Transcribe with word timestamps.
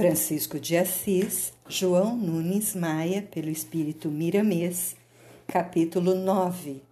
Francisco 0.00 0.58
de 0.58 0.78
Assis, 0.78 1.52
João 1.68 2.16
Nunes 2.16 2.74
Maia, 2.74 3.20
pelo 3.20 3.50
Espírito 3.50 4.08
Miramês, 4.08 4.96
capítulo 5.46 6.14
9 6.14 6.82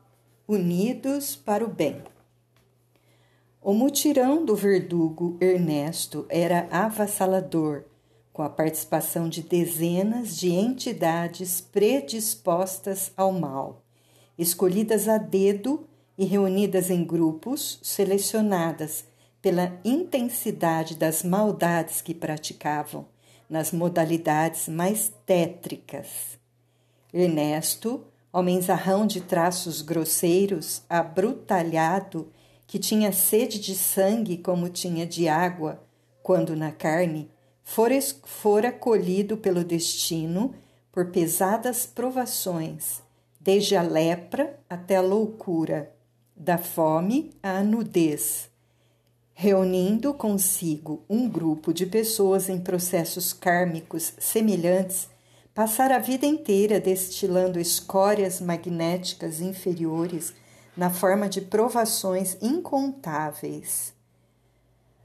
Unidos 0.47 1.35
para 1.35 1.65
o 1.65 1.69
Bem. 1.69 2.03
O 3.63 3.73
mutirão 3.73 4.45
do 4.45 4.55
verdugo 4.55 5.39
Ernesto 5.41 6.27
era 6.29 6.69
avassalador, 6.71 7.85
com 8.31 8.43
a 8.43 8.51
participação 8.51 9.27
de 9.27 9.41
dezenas 9.41 10.37
de 10.37 10.51
entidades 10.51 11.63
predispostas 11.63 13.11
ao 13.17 13.33
mal, 13.33 13.81
escolhidas 14.37 15.09
a 15.09 15.17
dedo 15.17 15.89
e 16.19 16.27
reunidas 16.27 16.91
em 16.91 17.03
grupos 17.03 17.81
selecionadas 17.83 19.07
pela 19.49 19.81
intensidade 19.83 20.95
das 20.95 21.23
maldades 21.23 22.03
que 22.03 22.13
praticavam, 22.13 23.07
nas 23.49 23.73
modalidades 23.73 24.69
mais 24.69 25.11
tétricas. 25.25 26.39
Ernesto, 27.15 28.05
homenzarrão 28.31 29.07
de 29.07 29.23
traços 29.23 29.81
grosseiros, 29.81 30.83
abrutalhado, 30.87 32.31
que 32.67 32.79
tinha 32.79 33.11
sede 33.11 33.59
de 33.59 33.75
sangue 33.75 34.37
como 34.37 34.69
tinha 34.69 35.07
de 35.07 35.29
água, 35.29 35.83
quando 36.23 36.55
na 36.55 36.71
carne, 36.71 37.31
fora, 37.63 37.99
fora 38.25 38.71
colhido 38.71 39.39
pelo 39.39 39.65
destino 39.65 40.55
por 40.93 41.07
pesadas 41.11 41.87
provações, 41.87 43.01
desde 43.41 43.75
a 43.77 43.81
lepra 43.81 44.61
até 44.69 44.97
a 44.97 45.01
loucura, 45.01 45.91
da 46.37 46.59
fome 46.59 47.31
à 47.43 47.63
nudez 47.63 48.48
reunindo 49.41 50.13
consigo 50.13 51.05
um 51.09 51.29
grupo 51.29 51.73
de 51.73 51.87
pessoas 51.87 52.49
em 52.49 52.59
processos 52.59 53.33
kármicos 53.33 54.13
semelhantes, 54.19 55.09
passar 55.55 55.93
a 55.93 56.01
vida 56.01 56.27
inteira 56.27 56.81
destilando 56.81 57.61
escórias 57.61 58.41
magnéticas 58.41 59.41
inferiores 59.41 60.35
na 60.77 60.91
forma 60.91 61.29
de 61.29 61.41
provações 61.41 62.37
incontáveis. 62.43 63.95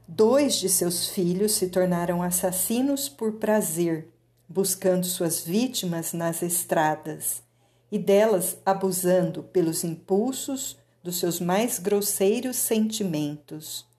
Dois 0.08 0.56
de 0.56 0.68
seus 0.68 1.10
filhos 1.10 1.52
se 1.52 1.68
tornaram 1.68 2.20
assassinos 2.20 3.08
por 3.08 3.34
prazer, 3.34 4.08
buscando 4.48 5.06
suas 5.06 5.42
vítimas 5.42 6.12
nas 6.12 6.42
estradas, 6.42 7.40
e 7.88 8.00
delas 8.00 8.56
abusando 8.66 9.44
pelos 9.44 9.84
impulsos 9.84 10.76
dos 11.04 11.20
seus 11.20 11.38
mais 11.38 11.78
grosseiros 11.78 12.56
sentimentos 12.56 13.93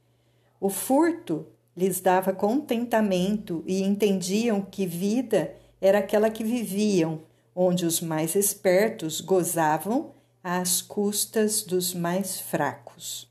o 0.60 0.70
furto 0.70 1.48
lhes 1.76 2.00
dava 2.00 2.34
contentamento 2.34 3.64
e 3.68 3.84
entendiam 3.84 4.62
que 4.62 4.86
vida 4.86 5.56
era 5.82 6.00
aquela 6.00 6.30
que 6.30 6.44
viviam, 6.44 7.22
onde 7.54 7.86
os 7.86 8.02
mais 8.02 8.36
espertos 8.36 9.22
gozavam 9.22 10.12
às 10.44 10.82
custas 10.82 11.64
dos 11.64 11.94
mais 11.94 12.40
fracos. 12.40 13.30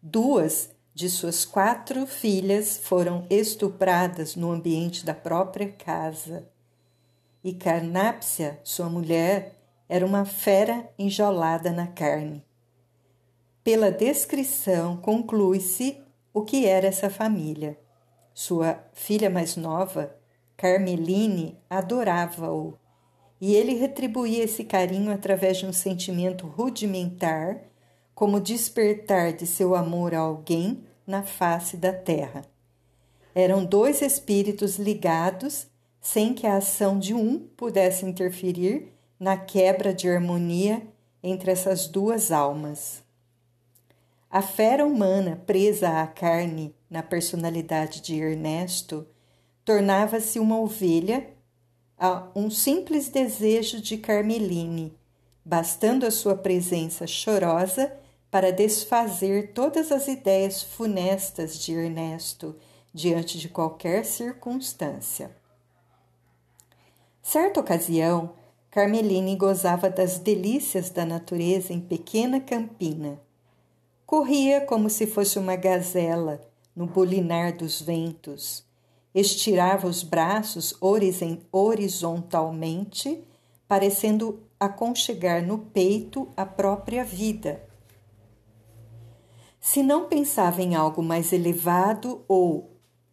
Duas 0.00 0.70
de 0.94 1.08
suas 1.08 1.44
quatro 1.44 2.06
filhas 2.06 2.78
foram 2.78 3.26
estupradas 3.30 4.34
no 4.34 4.50
ambiente 4.50 5.04
da 5.04 5.14
própria 5.14 5.70
casa. 5.70 6.48
E 7.42 7.52
Carnápsia, 7.52 8.60
sua 8.64 8.88
mulher, 8.88 9.58
era 9.88 10.04
uma 10.04 10.24
fera 10.24 10.88
enjolada 10.98 11.70
na 11.70 11.86
carne. 11.86 12.44
Pela 13.62 13.90
descrição, 13.90 14.96
conclui-se 14.96 16.00
o 16.32 16.42
que 16.42 16.66
era 16.66 16.86
essa 16.86 17.10
família. 17.10 17.78
Sua 18.32 18.82
filha 18.92 19.28
mais 19.28 19.56
nova, 19.56 20.16
Carmeline, 20.56 21.58
adorava-o, 21.68 22.74
e 23.40 23.54
ele 23.54 23.74
retribuía 23.74 24.44
esse 24.44 24.64
carinho 24.64 25.12
através 25.12 25.58
de 25.58 25.66
um 25.66 25.72
sentimento 25.72 26.46
rudimentar, 26.46 27.62
como 28.14 28.40
despertar 28.40 29.32
de 29.32 29.46
seu 29.46 29.74
amor 29.74 30.14
a 30.14 30.18
alguém 30.18 30.84
na 31.06 31.22
face 31.22 31.76
da 31.76 31.92
terra. 31.92 32.44
Eram 33.34 33.64
dois 33.64 34.02
espíritos 34.02 34.76
ligados, 34.76 35.68
sem 36.00 36.34
que 36.34 36.46
a 36.46 36.56
ação 36.56 36.98
de 36.98 37.14
um 37.14 37.38
pudesse 37.38 38.04
interferir 38.04 38.92
na 39.18 39.36
quebra 39.36 39.94
de 39.94 40.08
harmonia 40.08 40.82
entre 41.22 41.50
essas 41.50 41.86
duas 41.86 42.32
almas. 42.32 43.02
A 44.30 44.42
fera 44.42 44.84
humana 44.84 45.42
presa 45.46 46.02
à 46.02 46.06
carne 46.06 46.74
na 46.90 47.02
personalidade 47.02 48.02
de 48.02 48.20
Ernesto 48.20 49.06
tornava-se 49.64 50.38
uma 50.38 50.60
ovelha 50.60 51.30
a 51.98 52.28
um 52.36 52.50
simples 52.50 53.08
desejo 53.08 53.80
de 53.80 53.96
Carmeline, 53.96 54.94
bastando 55.42 56.04
a 56.04 56.10
sua 56.10 56.36
presença 56.36 57.06
chorosa 57.06 57.90
para 58.30 58.52
desfazer 58.52 59.54
todas 59.54 59.90
as 59.90 60.06
ideias 60.08 60.62
funestas 60.62 61.58
de 61.58 61.72
Ernesto 61.72 62.54
diante 62.92 63.38
de 63.38 63.48
qualquer 63.48 64.04
circunstância. 64.04 65.34
Certa 67.22 67.60
ocasião, 67.60 68.34
Carmeline 68.70 69.34
gozava 69.36 69.88
das 69.88 70.18
delícias 70.18 70.90
da 70.90 71.06
natureza 71.06 71.72
em 71.72 71.80
pequena 71.80 72.38
campina 72.40 73.18
Corria 74.08 74.60
como 74.62 74.88
se 74.88 75.06
fosse 75.06 75.38
uma 75.38 75.54
gazela 75.54 76.40
no 76.74 76.86
bolinar 76.86 77.54
dos 77.54 77.82
ventos. 77.82 78.64
Estirava 79.14 79.86
os 79.86 80.02
braços 80.02 80.74
horizontalmente, 81.52 83.22
parecendo 83.68 84.40
aconchegar 84.58 85.46
no 85.46 85.58
peito 85.58 86.26
a 86.34 86.46
própria 86.46 87.04
vida. 87.04 87.62
Se 89.60 89.82
não 89.82 90.08
pensava 90.08 90.62
em 90.62 90.74
algo 90.74 91.02
mais 91.02 91.30
elevado 91.30 92.24
ou 92.26 92.70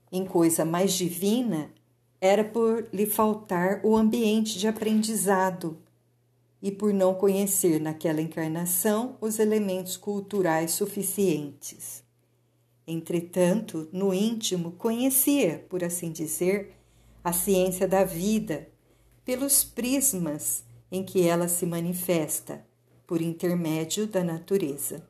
em 0.09 0.23
coisa 0.23 0.63
mais 0.63 0.93
divina, 0.93 1.71
era 2.21 2.45
por 2.45 2.87
lhe 2.93 3.05
faltar 3.05 3.81
o 3.83 3.97
ambiente 3.97 4.57
de 4.57 4.65
aprendizado 4.65 5.77
e 6.65 6.71
por 6.71 6.91
não 6.91 7.13
conhecer 7.13 7.79
naquela 7.79 8.19
encarnação 8.19 9.19
os 9.21 9.37
elementos 9.37 9.97
culturais 9.97 10.71
suficientes. 10.71 12.03
Entretanto, 12.87 13.87
no 13.93 14.11
íntimo, 14.11 14.71
conhecia, 14.71 15.63
por 15.69 15.83
assim 15.83 16.11
dizer, 16.11 16.73
a 17.23 17.31
ciência 17.31 17.87
da 17.87 18.03
vida 18.03 18.67
pelos 19.23 19.63
prismas 19.63 20.63
em 20.91 21.03
que 21.03 21.21
ela 21.27 21.47
se 21.47 21.67
manifesta, 21.67 22.65
por 23.05 23.21
intermédio 23.21 24.07
da 24.07 24.23
natureza. 24.23 25.07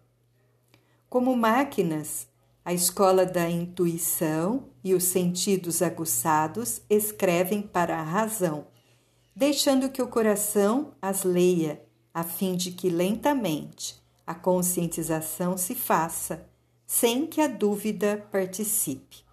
Como 1.08 1.38
máquinas, 1.38 2.28
a 2.66 2.74
escola 2.74 3.26
da 3.26 3.50
intuição 3.50 4.68
e 4.84 4.94
os 4.94 5.06
sentidos 5.06 5.82
aguçados 5.82 6.82
escrevem 6.90 7.62
para 7.62 7.98
a 7.98 8.04
razão 8.04 8.75
deixando 9.36 9.90
que 9.90 10.02
o 10.02 10.08
coração 10.08 10.94
as 11.02 11.24
leia, 11.24 11.84
a 12.14 12.24
fim 12.24 12.56
de 12.56 12.72
que 12.72 12.90
lentamente 12.90 14.02
a 14.26 14.34
conscientização 14.34 15.58
se 15.58 15.76
faça, 15.76 16.48
sem 16.88 17.28
que 17.28 17.42
a 17.42 17.48
dúvida 17.48 18.26
participe. 18.32 19.26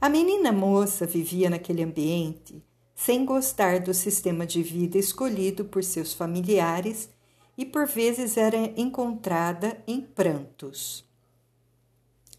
A 0.00 0.08
menina 0.08 0.52
moça 0.52 1.06
vivia 1.06 1.50
naquele 1.50 1.82
ambiente 1.82 2.62
sem 2.94 3.26
gostar 3.26 3.80
do 3.80 3.92
sistema 3.92 4.46
de 4.46 4.62
vida 4.62 4.96
escolhido 4.96 5.66
por 5.66 5.84
seus 5.84 6.14
familiares 6.14 7.10
e 7.56 7.64
por 7.64 7.86
vezes 7.86 8.38
era 8.38 8.56
encontrada 8.76 9.82
em 9.86 10.00
prantos. 10.00 11.04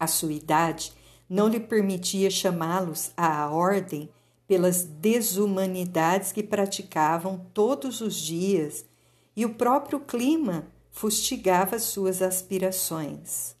A 0.00 0.08
sua 0.08 0.32
idade 0.32 0.92
não 1.28 1.46
lhe 1.46 1.60
permitia 1.60 2.28
chamá-los 2.28 3.12
à 3.16 3.48
ordem 3.48 4.10
pelas 4.48 4.82
desumanidades 4.82 6.32
que 6.32 6.42
praticavam 6.42 7.46
todos 7.52 8.00
os 8.00 8.16
dias, 8.16 8.86
e 9.36 9.44
o 9.44 9.54
próprio 9.54 10.00
clima 10.00 10.66
fustigava 10.90 11.78
suas 11.78 12.22
aspirações. 12.22 13.54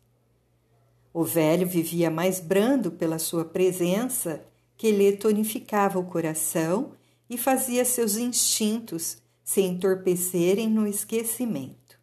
O 1.12 1.22
velho 1.22 1.66
vivia 1.66 2.10
mais 2.10 2.40
brando 2.40 2.90
pela 2.90 3.18
sua 3.18 3.44
presença, 3.44 4.44
que 4.76 4.90
lhe 4.90 5.12
tonificava 5.12 5.98
o 5.98 6.04
coração 6.04 6.92
e 7.28 7.36
fazia 7.36 7.84
seus 7.84 8.16
instintos 8.16 9.18
se 9.44 9.60
entorpecerem 9.60 10.68
no 10.68 10.86
esquecimento. 10.86 11.98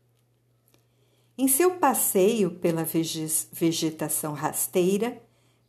Em 1.37 1.47
seu 1.47 1.71
passeio 1.71 2.51
pela 2.51 2.85
vegetação 3.51 4.33
rasteira, 4.33 5.21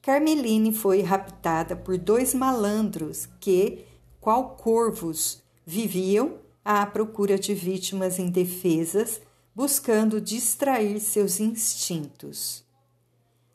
Carmeline 0.07 0.73
foi 0.73 1.03
raptada 1.03 1.75
por 1.75 1.99
dois 1.99 2.33
malandros 2.33 3.29
que, 3.41 3.85
qual 4.21 4.51
corvos, 4.51 5.43
viviam 5.67 6.35
à 6.65 6.87
procura 6.87 7.37
de 7.37 7.53
vítimas 7.53 8.21
indefesas, 8.21 9.21
buscando 9.53 10.21
distrair 10.21 11.01
seus 11.01 11.41
instintos. 11.41 12.65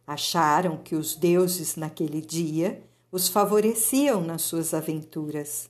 Acharam 0.05 0.75
que 0.75 0.93
os 0.93 1.15
deuses 1.15 1.77
naquele 1.77 2.19
dia 2.19 2.83
os 3.09 3.29
favoreciam 3.29 4.19
nas 4.19 4.41
suas 4.41 4.73
aventuras. 4.73 5.69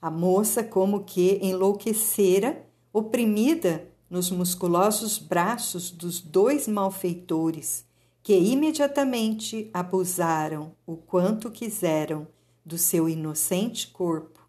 A 0.00 0.10
moça, 0.10 0.64
como 0.64 1.04
que 1.04 1.38
enlouquecera, 1.42 2.64
oprimida 2.94 3.86
nos 4.08 4.30
musculosos 4.30 5.18
braços 5.18 5.90
dos 5.90 6.18
dois 6.18 6.66
malfeitores, 6.66 7.84
que 8.22 8.34
imediatamente 8.34 9.68
abusaram 9.74 10.72
o 10.86 10.96
quanto 10.96 11.50
quiseram 11.50 12.26
do 12.64 12.78
seu 12.78 13.08
inocente 13.08 13.88
corpo, 13.88 14.40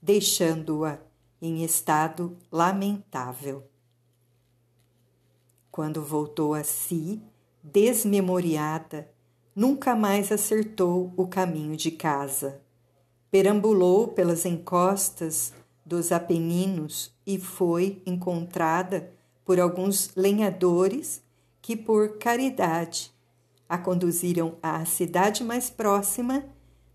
deixando-a 0.00 0.98
em 1.40 1.62
estado 1.62 2.36
lamentável. 2.50 3.64
Quando 5.70 6.02
voltou 6.02 6.54
a 6.54 6.64
si, 6.64 7.22
desmemoriada, 7.62 9.10
nunca 9.54 9.94
mais 9.94 10.32
acertou 10.32 11.12
o 11.16 11.26
caminho 11.26 11.76
de 11.76 11.90
casa. 11.90 12.60
Perambulou 13.30 14.08
pelas 14.08 14.46
encostas 14.46 15.52
dos 15.84 16.10
Apeninos 16.10 17.14
e 17.26 17.38
foi 17.38 18.02
encontrada 18.06 19.12
por 19.44 19.60
alguns 19.60 20.14
lenhadores 20.16 21.22
que, 21.70 21.76
por 21.76 22.18
caridade, 22.18 23.12
a 23.68 23.78
conduziram 23.78 24.56
à 24.60 24.84
cidade 24.84 25.44
mais 25.44 25.70
próxima 25.70 26.44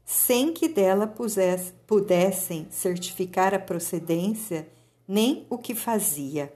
sem 0.03 0.51
que 0.51 0.67
dela 0.67 1.07
pudessem 1.87 2.67
certificar 2.69 3.53
a 3.53 3.59
procedência 3.59 4.67
nem 5.07 5.47
o 5.49 5.57
que 5.57 5.73
fazia. 5.73 6.53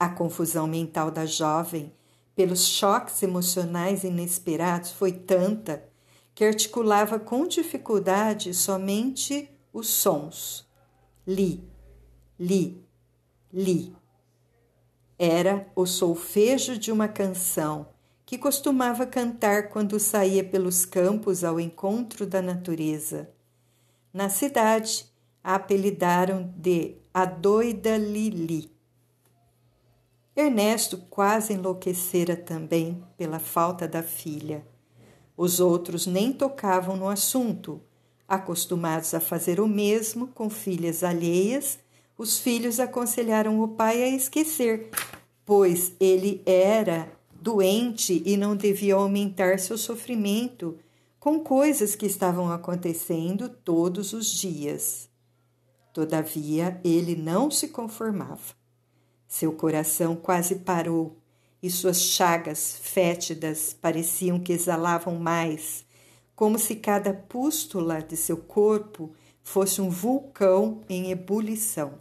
A 0.00 0.08
confusão 0.08 0.66
mental 0.66 1.12
da 1.12 1.24
jovem, 1.24 1.92
pelos 2.34 2.66
choques 2.66 3.22
emocionais 3.22 4.02
inesperados, 4.02 4.90
foi 4.90 5.12
tanta 5.12 5.88
que 6.34 6.44
articulava 6.44 7.20
com 7.20 7.46
dificuldade 7.46 8.52
somente 8.52 9.48
os 9.72 9.86
sons. 9.86 10.66
Li, 11.24 11.62
li, 12.36 12.84
li. 13.52 14.01
Era 15.24 15.68
o 15.76 15.86
solfejo 15.86 16.76
de 16.76 16.90
uma 16.90 17.06
canção 17.06 17.90
que 18.26 18.36
costumava 18.36 19.06
cantar 19.06 19.68
quando 19.68 20.00
saía 20.00 20.42
pelos 20.42 20.84
campos 20.84 21.44
ao 21.44 21.60
encontro 21.60 22.26
da 22.26 22.42
natureza. 22.42 23.30
Na 24.12 24.28
cidade, 24.28 25.06
a 25.44 25.54
apelidaram 25.54 26.52
de 26.56 26.96
a 27.14 27.24
doida 27.24 27.96
Lili. 27.96 28.68
Ernesto 30.34 30.98
quase 31.08 31.52
enlouquecera 31.52 32.34
também 32.34 33.00
pela 33.16 33.38
falta 33.38 33.86
da 33.86 34.02
filha. 34.02 34.66
Os 35.36 35.60
outros 35.60 36.04
nem 36.04 36.32
tocavam 36.32 36.96
no 36.96 37.08
assunto. 37.08 37.80
Acostumados 38.26 39.14
a 39.14 39.20
fazer 39.20 39.60
o 39.60 39.68
mesmo 39.68 40.26
com 40.26 40.50
filhas 40.50 41.04
alheias, 41.04 41.78
os 42.16 42.38
filhos 42.38 42.78
aconselharam 42.78 43.60
o 43.60 43.68
pai 43.68 44.02
a 44.02 44.08
esquecer, 44.08 44.90
pois 45.44 45.92
ele 45.98 46.42
era 46.46 47.10
doente 47.40 48.22
e 48.24 48.36
não 48.36 48.54
devia 48.54 48.94
aumentar 48.94 49.58
seu 49.58 49.76
sofrimento 49.76 50.78
com 51.18 51.40
coisas 51.40 51.94
que 51.94 52.06
estavam 52.06 52.50
acontecendo 52.50 53.48
todos 53.48 54.12
os 54.12 54.26
dias. 54.26 55.08
Todavia, 55.92 56.80
ele 56.82 57.14
não 57.14 57.50
se 57.50 57.68
conformava. 57.68 58.54
Seu 59.28 59.52
coração 59.52 60.16
quase 60.16 60.56
parou 60.56 61.16
e 61.62 61.70
suas 61.70 62.00
chagas 62.00 62.76
fétidas 62.80 63.76
pareciam 63.80 64.40
que 64.40 64.52
exalavam 64.52 65.16
mais, 65.16 65.84
como 66.34 66.58
se 66.58 66.76
cada 66.76 67.14
pústula 67.14 68.00
de 68.00 68.16
seu 68.16 68.36
corpo 68.36 69.12
fosse 69.42 69.80
um 69.80 69.90
vulcão 69.90 70.82
em 70.88 71.10
ebulição. 71.10 71.94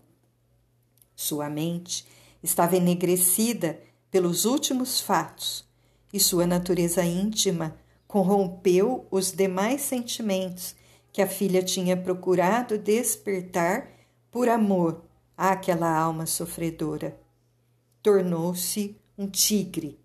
Sua 1.15 1.49
mente 1.49 2.05
estava 2.41 2.77
enegrecida 2.77 3.79
pelos 4.09 4.45
últimos 4.45 4.99
fatos 4.99 5.65
e 6.11 6.19
sua 6.19 6.45
natureza 6.45 7.03
íntima 7.03 7.75
corrompeu 8.07 9.07
os 9.09 9.31
demais 9.31 9.81
sentimentos 9.81 10.75
que 11.13 11.21
a 11.21 11.27
filha 11.27 11.63
tinha 11.63 11.95
procurado 11.95 12.77
despertar 12.77 13.89
por 14.29 14.49
amor 14.49 15.03
àquela 15.37 15.89
alma 15.89 16.25
sofredora. 16.25 17.17
Tornou-se 18.01 18.97
um 19.17 19.27
tigre. 19.27 19.99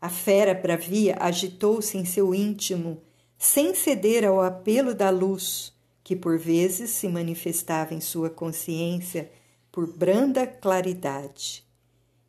A 0.00 0.08
fera 0.08 0.54
bravia 0.54 1.16
agitou-se 1.18 1.96
em 1.96 2.04
seu 2.04 2.34
íntimo, 2.34 3.02
sem 3.36 3.74
ceder 3.74 4.24
ao 4.24 4.40
apelo 4.40 4.94
da 4.94 5.10
luz, 5.10 5.72
que 6.08 6.16
por 6.16 6.38
vezes 6.38 6.88
se 6.88 7.06
manifestava 7.06 7.92
em 7.92 8.00
sua 8.00 8.30
consciência 8.30 9.30
por 9.70 9.86
branda 9.86 10.46
claridade. 10.46 11.62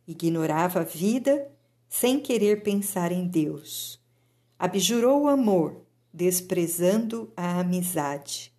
Ignorava 0.06 0.80
a 0.80 0.84
vida 0.84 1.50
sem 1.88 2.20
querer 2.20 2.62
pensar 2.62 3.10
em 3.10 3.26
Deus. 3.26 3.98
Abjurou 4.58 5.22
o 5.22 5.28
amor, 5.28 5.80
desprezando 6.12 7.32
a 7.34 7.58
amizade. 7.58 8.52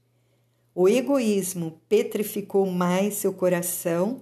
O 0.74 0.90
egoísmo 0.90 1.80
petrificou 1.88 2.66
mais 2.66 3.14
seu 3.14 3.32
coração 3.32 4.22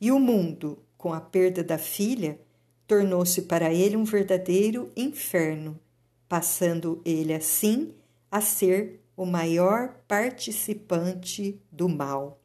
e 0.00 0.10
o 0.10 0.18
mundo, 0.18 0.78
com 0.96 1.12
a 1.12 1.20
perda 1.20 1.62
da 1.62 1.76
filha, 1.76 2.40
tornou-se 2.86 3.42
para 3.42 3.70
ele 3.70 3.98
um 3.98 4.04
verdadeiro 4.04 4.90
inferno, 4.96 5.78
passando 6.26 7.02
ele 7.04 7.34
assim 7.34 7.92
a 8.30 8.40
ser 8.40 9.02
o 9.18 9.26
maior 9.26 9.96
participante 10.06 11.60
do 11.72 11.88
mal. 11.88 12.40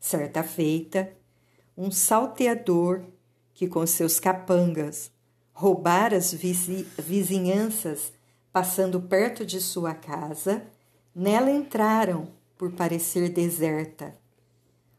Certa 0.00 0.42
feita, 0.42 1.12
um 1.76 1.90
salteador 1.90 3.04
que 3.52 3.68
com 3.68 3.86
seus 3.86 4.18
capangas 4.18 5.12
roubara 5.52 6.16
as 6.16 6.32
vizinhanças 6.32 8.14
passando 8.50 8.98
perto 8.98 9.44
de 9.44 9.60
sua 9.60 9.92
casa, 9.94 10.64
nela 11.14 11.50
entraram 11.50 12.28
por 12.56 12.72
parecer 12.72 13.28
deserta. 13.28 14.16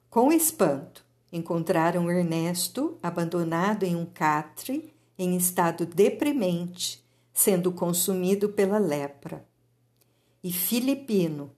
Com 0.07 0.31
espanto, 0.31 1.03
encontraram 1.31 2.11
Ernesto 2.11 2.99
abandonado 3.01 3.83
em 3.85 3.95
um 3.95 4.05
catre 4.05 4.93
em 5.17 5.35
estado 5.35 5.83
deprimente, 5.83 7.04
sendo 7.35 7.69
consumido 7.69 8.47
pela 8.47 8.77
lepra. 8.77 9.45
E 10.41 10.53
Filipino, 10.53 11.51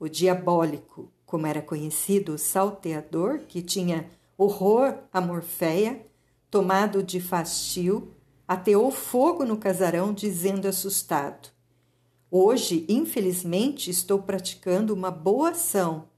o 0.00 0.08
diabólico, 0.08 1.12
como 1.26 1.46
era 1.46 1.60
conhecido 1.60 2.32
o 2.32 2.38
salteador, 2.38 3.40
que 3.40 3.60
tinha 3.60 4.08
horror 4.38 4.94
à 5.12 5.20
Morféia, 5.20 6.06
tomado 6.50 7.02
de 7.02 7.20
fastio, 7.20 8.14
ateou 8.46 8.90
fogo 8.90 9.44
no 9.44 9.58
casarão, 9.58 10.14
dizendo 10.14 10.66
assustado: 10.66 11.50
Hoje, 12.30 12.86
infelizmente, 12.88 13.90
estou 13.90 14.22
praticando 14.22 14.94
uma 14.94 15.10
boa 15.10 15.50
ação, 15.50 16.08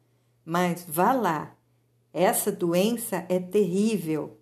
mas 0.44 0.84
vá 0.86 1.12
lá, 1.12 1.56
essa 2.12 2.52
doença 2.52 3.26
é 3.28 3.40
terrível. 3.40 4.39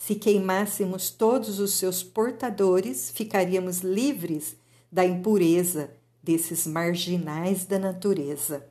Se 0.00 0.14
queimássemos 0.14 1.10
todos 1.10 1.60
os 1.60 1.74
seus 1.74 2.02
portadores, 2.02 3.10
ficaríamos 3.10 3.80
livres 3.80 4.56
da 4.90 5.04
impureza 5.04 5.90
desses 6.22 6.66
marginais 6.66 7.66
da 7.66 7.78
natureza. 7.78 8.66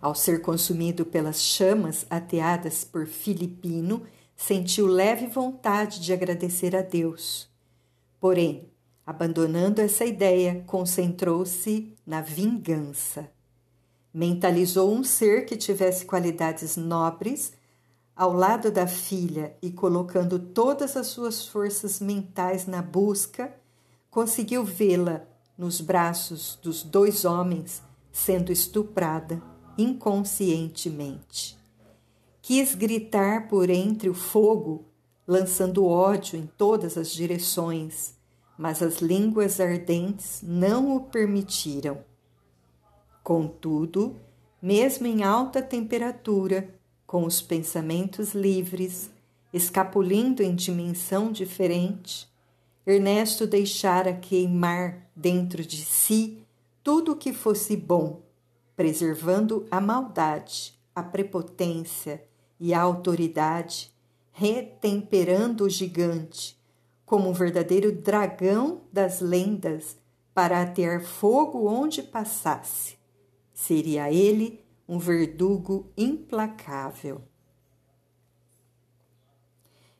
Ao 0.00 0.14
ser 0.14 0.40
consumido 0.40 1.04
pelas 1.04 1.42
chamas 1.42 2.06
ateadas 2.08 2.82
por 2.82 3.06
Filipino, 3.06 4.06
sentiu 4.34 4.86
leve 4.86 5.26
vontade 5.26 6.00
de 6.00 6.14
agradecer 6.14 6.74
a 6.74 6.80
Deus. 6.80 7.50
Porém, 8.18 8.70
abandonando 9.04 9.82
essa 9.82 10.06
ideia, 10.06 10.64
concentrou-se 10.66 11.94
na 12.06 12.22
vingança. 12.22 13.30
Mentalizou 14.14 14.90
um 14.90 15.04
ser 15.04 15.44
que 15.44 15.58
tivesse 15.58 16.06
qualidades 16.06 16.74
nobres 16.74 17.52
ao 18.16 18.32
lado 18.32 18.70
da 18.70 18.86
filha 18.86 19.54
e 19.60 19.70
colocando 19.70 20.38
todas 20.38 20.96
as 20.96 21.08
suas 21.08 21.46
forças 21.46 22.00
mentais 22.00 22.66
na 22.66 22.80
busca, 22.80 23.54
conseguiu 24.10 24.64
vê-la 24.64 25.22
nos 25.58 25.82
braços 25.82 26.58
dos 26.62 26.82
dois 26.82 27.26
homens 27.26 27.82
sendo 28.10 28.50
estuprada 28.50 29.42
inconscientemente. 29.76 31.58
Quis 32.40 32.74
gritar 32.74 33.48
por 33.48 33.68
entre 33.68 34.08
o 34.08 34.14
fogo, 34.14 34.86
lançando 35.26 35.84
ódio 35.84 36.38
em 36.38 36.46
todas 36.46 36.96
as 36.96 37.10
direções, 37.10 38.14
mas 38.56 38.82
as 38.82 39.02
línguas 39.02 39.60
ardentes 39.60 40.40
não 40.42 40.96
o 40.96 41.00
permitiram. 41.00 41.98
Contudo, 43.22 44.16
mesmo 44.62 45.06
em 45.06 45.22
alta 45.22 45.60
temperatura, 45.60 46.75
com 47.06 47.24
os 47.24 47.40
pensamentos 47.40 48.34
livres, 48.34 49.10
escapulindo 49.52 50.42
em 50.42 50.54
dimensão 50.54 51.30
diferente, 51.30 52.28
Ernesto 52.86 53.46
deixara 53.46 54.12
queimar 54.12 55.08
dentro 55.14 55.64
de 55.64 55.84
si 55.84 56.38
tudo 56.82 57.12
o 57.12 57.16
que 57.16 57.32
fosse 57.32 57.76
bom, 57.76 58.22
preservando 58.76 59.66
a 59.70 59.80
maldade, 59.80 60.74
a 60.94 61.02
prepotência 61.02 62.22
e 62.60 62.72
a 62.72 62.80
autoridade, 62.80 63.92
retemperando 64.32 65.64
o 65.64 65.70
gigante 65.70 66.56
como 67.06 67.30
um 67.30 67.32
verdadeiro 67.32 67.92
dragão 67.92 68.80
das 68.92 69.20
lendas 69.20 69.96
para 70.34 70.60
atear 70.60 71.00
fogo 71.02 71.66
onde 71.66 72.02
passasse. 72.02 72.96
Seria 73.54 74.12
ele 74.12 74.60
um 74.88 74.98
verdugo 74.98 75.90
implacável. 75.96 77.22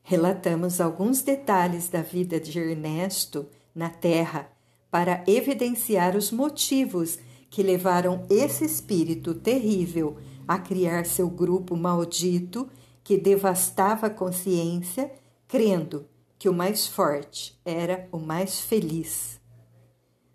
Relatamos 0.01 0.79
alguns 0.79 1.21
detalhes 1.21 1.89
da 1.89 2.01
vida 2.01 2.39
de 2.39 2.57
Ernesto 2.57 3.47
na 3.75 3.89
Terra 3.89 4.49
para 4.89 5.23
evidenciar 5.27 6.15
os 6.15 6.31
motivos 6.31 7.19
que 7.49 7.61
levaram 7.61 8.25
esse 8.29 8.65
espírito 8.65 9.33
terrível 9.33 10.17
a 10.47 10.57
criar 10.57 11.05
seu 11.05 11.29
grupo 11.29 11.75
maldito 11.75 12.69
que 13.03 13.17
devastava 13.17 14.07
a 14.07 14.09
consciência, 14.09 15.11
crendo 15.47 16.07
que 16.39 16.47
o 16.47 16.53
mais 16.53 16.87
forte 16.87 17.59
era 17.65 18.07
o 18.11 18.17
mais 18.17 18.61
feliz. 18.61 19.39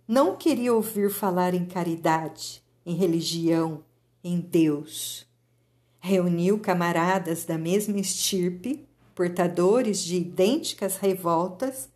Não 0.06 0.36
queria 0.36 0.74
ouvir 0.74 1.10
falar 1.10 1.54
em 1.54 1.64
caridade, 1.64 2.62
em 2.84 2.94
religião, 2.94 3.82
em 4.24 4.40
Deus. 4.40 5.26
Reuniu 5.98 6.58
camaradas 6.58 7.44
da 7.44 7.58
mesma 7.58 7.98
estirpe, 7.98 8.86
portadores 9.14 10.02
de 10.02 10.16
idênticas 10.16 10.96
revoltas, 10.96 11.88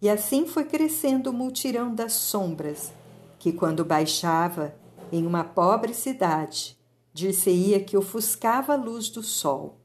e 0.00 0.08
assim 0.08 0.46
foi 0.46 0.64
crescendo 0.64 1.30
o 1.30 1.32
multirão 1.32 1.94
das 1.94 2.12
sombras, 2.12 2.92
que 3.38 3.52
quando 3.52 3.84
baixava 3.84 4.74
em 5.10 5.26
uma 5.26 5.44
pobre 5.44 5.94
cidade, 5.94 6.76
dir-se-ia 7.12 7.82
que 7.82 7.96
ofuscava 7.96 8.74
a 8.74 8.76
luz 8.76 9.08
do 9.08 9.22
sol. 9.22 9.80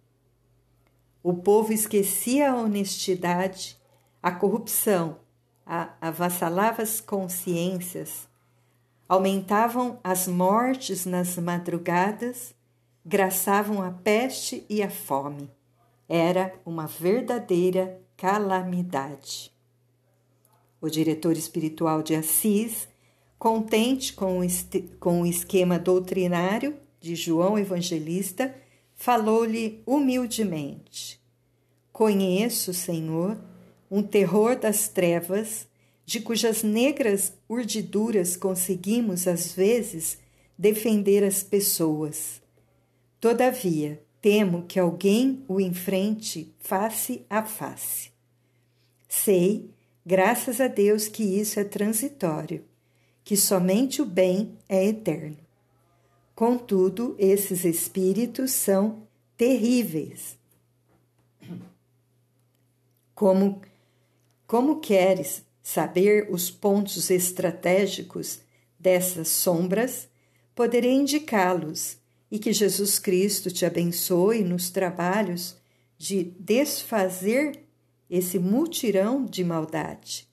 O 1.24 1.36
povo 1.36 1.72
esquecia 1.72 2.52
a 2.52 2.56
honestidade, 2.56 3.80
a 4.22 4.32
corrupção, 4.32 5.20
a 5.66 5.94
avassalava 6.02 6.82
as 6.82 7.00
consciências, 7.00 8.28
aumentavam 9.12 10.00
as 10.02 10.26
mortes 10.26 11.06
nas 11.06 11.36
madrugadas, 11.36 12.56
graçavam 13.06 13.84
a 13.84 13.92
peste 13.92 14.66
e 14.70 14.82
a 14.82 14.90
fome. 14.90 15.52
Era 16.08 16.54
uma 16.66 16.88
verdadeira 16.88 18.02
calamidade. 18.16 19.52
O 20.80 20.88
diretor 20.88 21.34
espiritual 21.34 22.02
de 22.02 22.16
Assis, 22.16 22.88
contente 23.38 24.14
com 24.14 24.40
o, 24.40 24.48
com 24.98 25.24
o 25.24 25.26
esquema 25.26 25.78
doutrinário 25.78 26.78
de 27.02 27.14
João 27.14 27.60
Evangelista, 27.60 28.56
falou-lhe 28.96 29.84
humildemente: 29.86 31.22
Conheço, 31.92 32.74
Senhor, 32.74 33.38
um 33.92 34.02
terror 34.02 34.58
das 34.58 34.88
trevas 34.88 35.68
de 36.12 36.20
cujas 36.20 36.62
negras 36.62 37.32
urdiduras 37.48 38.36
conseguimos, 38.36 39.30
às 39.30 39.54
vezes, 39.54 40.18
defender 40.58 41.24
as 41.24 41.42
pessoas. 41.42 42.42
Todavia, 43.18 44.04
temo 44.22 44.64
que 44.64 44.78
alguém 44.78 45.42
o 45.48 45.62
enfrente 45.62 46.54
face 46.60 47.26
a 47.30 47.46
face. 47.46 48.12
Sei, 49.08 49.70
graças 50.06 50.60
a 50.60 50.68
Deus, 50.68 51.08
que 51.08 51.24
isso 51.24 51.62
é 51.62 51.64
transitório, 51.64 52.66
que 53.24 53.38
somente 53.38 54.02
o 54.02 54.06
bem 54.06 54.58
é 54.68 54.86
eterno. 54.86 55.38
Contudo, 56.36 57.16
esses 57.18 57.64
espíritos 57.64 58.52
são 58.52 59.08
terríveis. 59.38 60.38
Como, 63.16 63.62
como 64.46 64.82
queres 64.82 65.50
saber 65.62 66.28
os 66.30 66.50
pontos 66.50 67.10
estratégicos 67.10 68.40
dessas 68.80 69.28
sombras, 69.28 70.08
poderei 70.56 70.92
indicá-los 70.92 71.98
e 72.30 72.40
que 72.40 72.54
Jesus 72.54 72.98
Cristo 72.98 73.52
te 73.52 73.66
abençoe 73.66 74.44
nos 74.44 74.70
trabalhos 74.70 75.56
de 75.98 76.24
desfazer 76.40 77.60
esse 78.10 78.40
mutirão 78.40 79.26
de 79.26 79.44
maldade. 79.44 80.28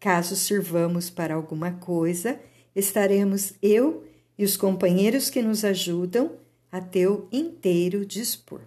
Caso 0.00 0.34
sirvamos 0.34 1.10
para 1.10 1.34
alguma 1.34 1.72
coisa, 1.72 2.40
estaremos 2.74 3.52
eu 3.62 4.04
e 4.36 4.44
os 4.44 4.56
companheiros 4.56 5.30
que 5.30 5.40
nos 5.40 5.64
ajudam 5.64 6.32
a 6.70 6.80
teu 6.80 7.28
inteiro 7.30 8.04
dispor. 8.04 8.62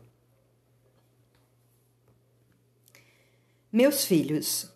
Meus 3.72 4.06
filhos, 4.06 4.72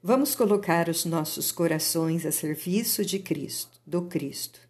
Vamos 0.00 0.36
colocar 0.36 0.88
os 0.88 1.04
nossos 1.04 1.50
corações 1.50 2.24
a 2.24 2.30
serviço 2.30 3.04
de 3.04 3.18
Cristo, 3.18 3.80
do 3.84 4.02
Cristo. 4.02 4.60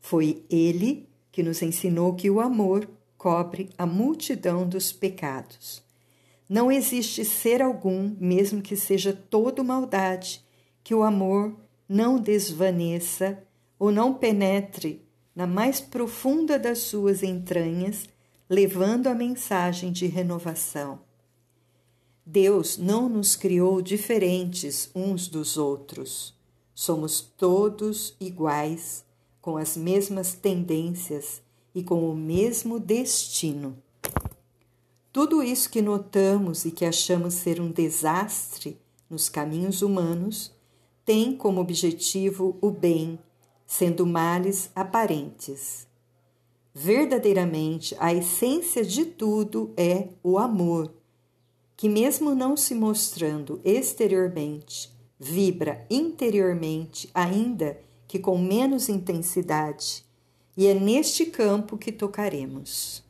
Foi 0.00 0.42
ele 0.50 1.08
que 1.30 1.44
nos 1.44 1.62
ensinou 1.62 2.16
que 2.16 2.28
o 2.28 2.40
amor 2.40 2.90
cobre 3.16 3.70
a 3.78 3.86
multidão 3.86 4.68
dos 4.68 4.90
pecados. 4.90 5.80
Não 6.48 6.72
existe 6.72 7.24
ser 7.24 7.62
algum, 7.62 8.16
mesmo 8.18 8.60
que 8.60 8.74
seja 8.74 9.12
todo 9.12 9.62
maldade, 9.62 10.44
que 10.82 10.92
o 10.92 11.04
amor 11.04 11.56
não 11.88 12.18
desvaneça 12.18 13.40
ou 13.78 13.92
não 13.92 14.12
penetre 14.12 15.06
na 15.36 15.46
mais 15.46 15.80
profunda 15.80 16.58
das 16.58 16.78
suas 16.78 17.22
entranhas, 17.22 18.08
levando 18.50 19.06
a 19.06 19.14
mensagem 19.14 19.92
de 19.92 20.06
renovação 20.06 21.06
Deus 22.30 22.76
não 22.76 23.08
nos 23.08 23.34
criou 23.34 23.80
diferentes 23.80 24.90
uns 24.94 25.28
dos 25.28 25.56
outros. 25.56 26.34
Somos 26.74 27.22
todos 27.22 28.14
iguais, 28.20 29.02
com 29.40 29.56
as 29.56 29.78
mesmas 29.78 30.34
tendências 30.34 31.40
e 31.74 31.82
com 31.82 32.06
o 32.06 32.14
mesmo 32.14 32.78
destino. 32.78 33.82
Tudo 35.10 35.42
isso 35.42 35.70
que 35.70 35.80
notamos 35.80 36.66
e 36.66 36.70
que 36.70 36.84
achamos 36.84 37.32
ser 37.32 37.62
um 37.62 37.70
desastre 37.70 38.78
nos 39.08 39.30
caminhos 39.30 39.80
humanos 39.80 40.52
tem 41.06 41.34
como 41.34 41.62
objetivo 41.62 42.58
o 42.60 42.70
bem, 42.70 43.18
sendo 43.66 44.06
males 44.06 44.70
aparentes. 44.74 45.86
Verdadeiramente, 46.74 47.96
a 47.98 48.12
essência 48.12 48.84
de 48.84 49.06
tudo 49.06 49.72
é 49.78 50.08
o 50.22 50.38
amor 50.38 50.97
que, 51.78 51.88
mesmo 51.88 52.34
não 52.34 52.56
se 52.56 52.74
mostrando 52.74 53.60
exteriormente, 53.64 54.92
vibra 55.16 55.86
interiormente, 55.88 57.08
ainda 57.14 57.80
que 58.08 58.18
com 58.18 58.36
menos 58.36 58.88
intensidade, 58.88 60.04
e 60.56 60.66
é 60.66 60.74
neste 60.74 61.26
campo 61.26 61.78
que 61.78 61.92
tocaremos. 61.92 63.04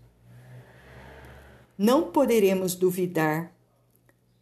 Não 1.78 2.10
poderemos 2.12 2.74
duvidar 2.74 3.56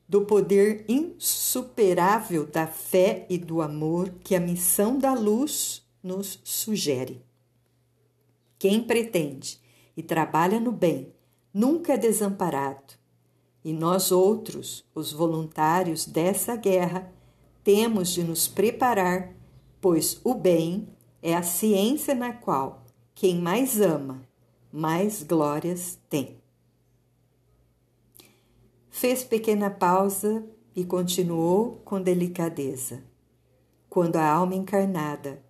do 0.08 0.22
poder 0.22 0.84
insuperável 0.88 2.46
da 2.46 2.66
fé 2.66 3.26
e 3.30 3.38
do 3.38 3.62
amor 3.62 4.12
que 4.24 4.34
a 4.34 4.40
missão 4.40 4.98
da 4.98 5.14
luz 5.14 5.86
nos 6.02 6.40
sugere. 6.42 7.24
Quem 8.58 8.82
pretende 8.82 9.60
e 9.96 10.02
trabalha 10.02 10.58
no 10.58 10.72
bem 10.72 11.12
nunca 11.54 11.92
é 11.92 11.96
desamparado 11.96 13.05
e 13.66 13.72
nós 13.72 14.12
outros, 14.12 14.84
os 14.94 15.10
voluntários 15.12 16.06
dessa 16.06 16.54
guerra, 16.54 17.12
temos 17.64 18.10
de 18.10 18.22
nos 18.22 18.46
preparar, 18.46 19.34
pois 19.80 20.20
o 20.22 20.34
bem 20.36 20.86
é 21.20 21.34
a 21.34 21.42
ciência 21.42 22.14
na 22.14 22.32
qual 22.32 22.84
quem 23.12 23.40
mais 23.40 23.80
ama, 23.80 24.22
mais 24.72 25.24
glórias 25.24 25.98
tem. 26.08 26.36
Fez 28.88 29.24
pequena 29.24 29.68
pausa 29.68 30.46
e 30.72 30.84
continuou 30.84 31.80
com 31.84 32.00
delicadeza. 32.00 33.02
Quando 33.90 34.14
a 34.14 34.30
alma 34.30 34.54
encarnada 34.54 35.42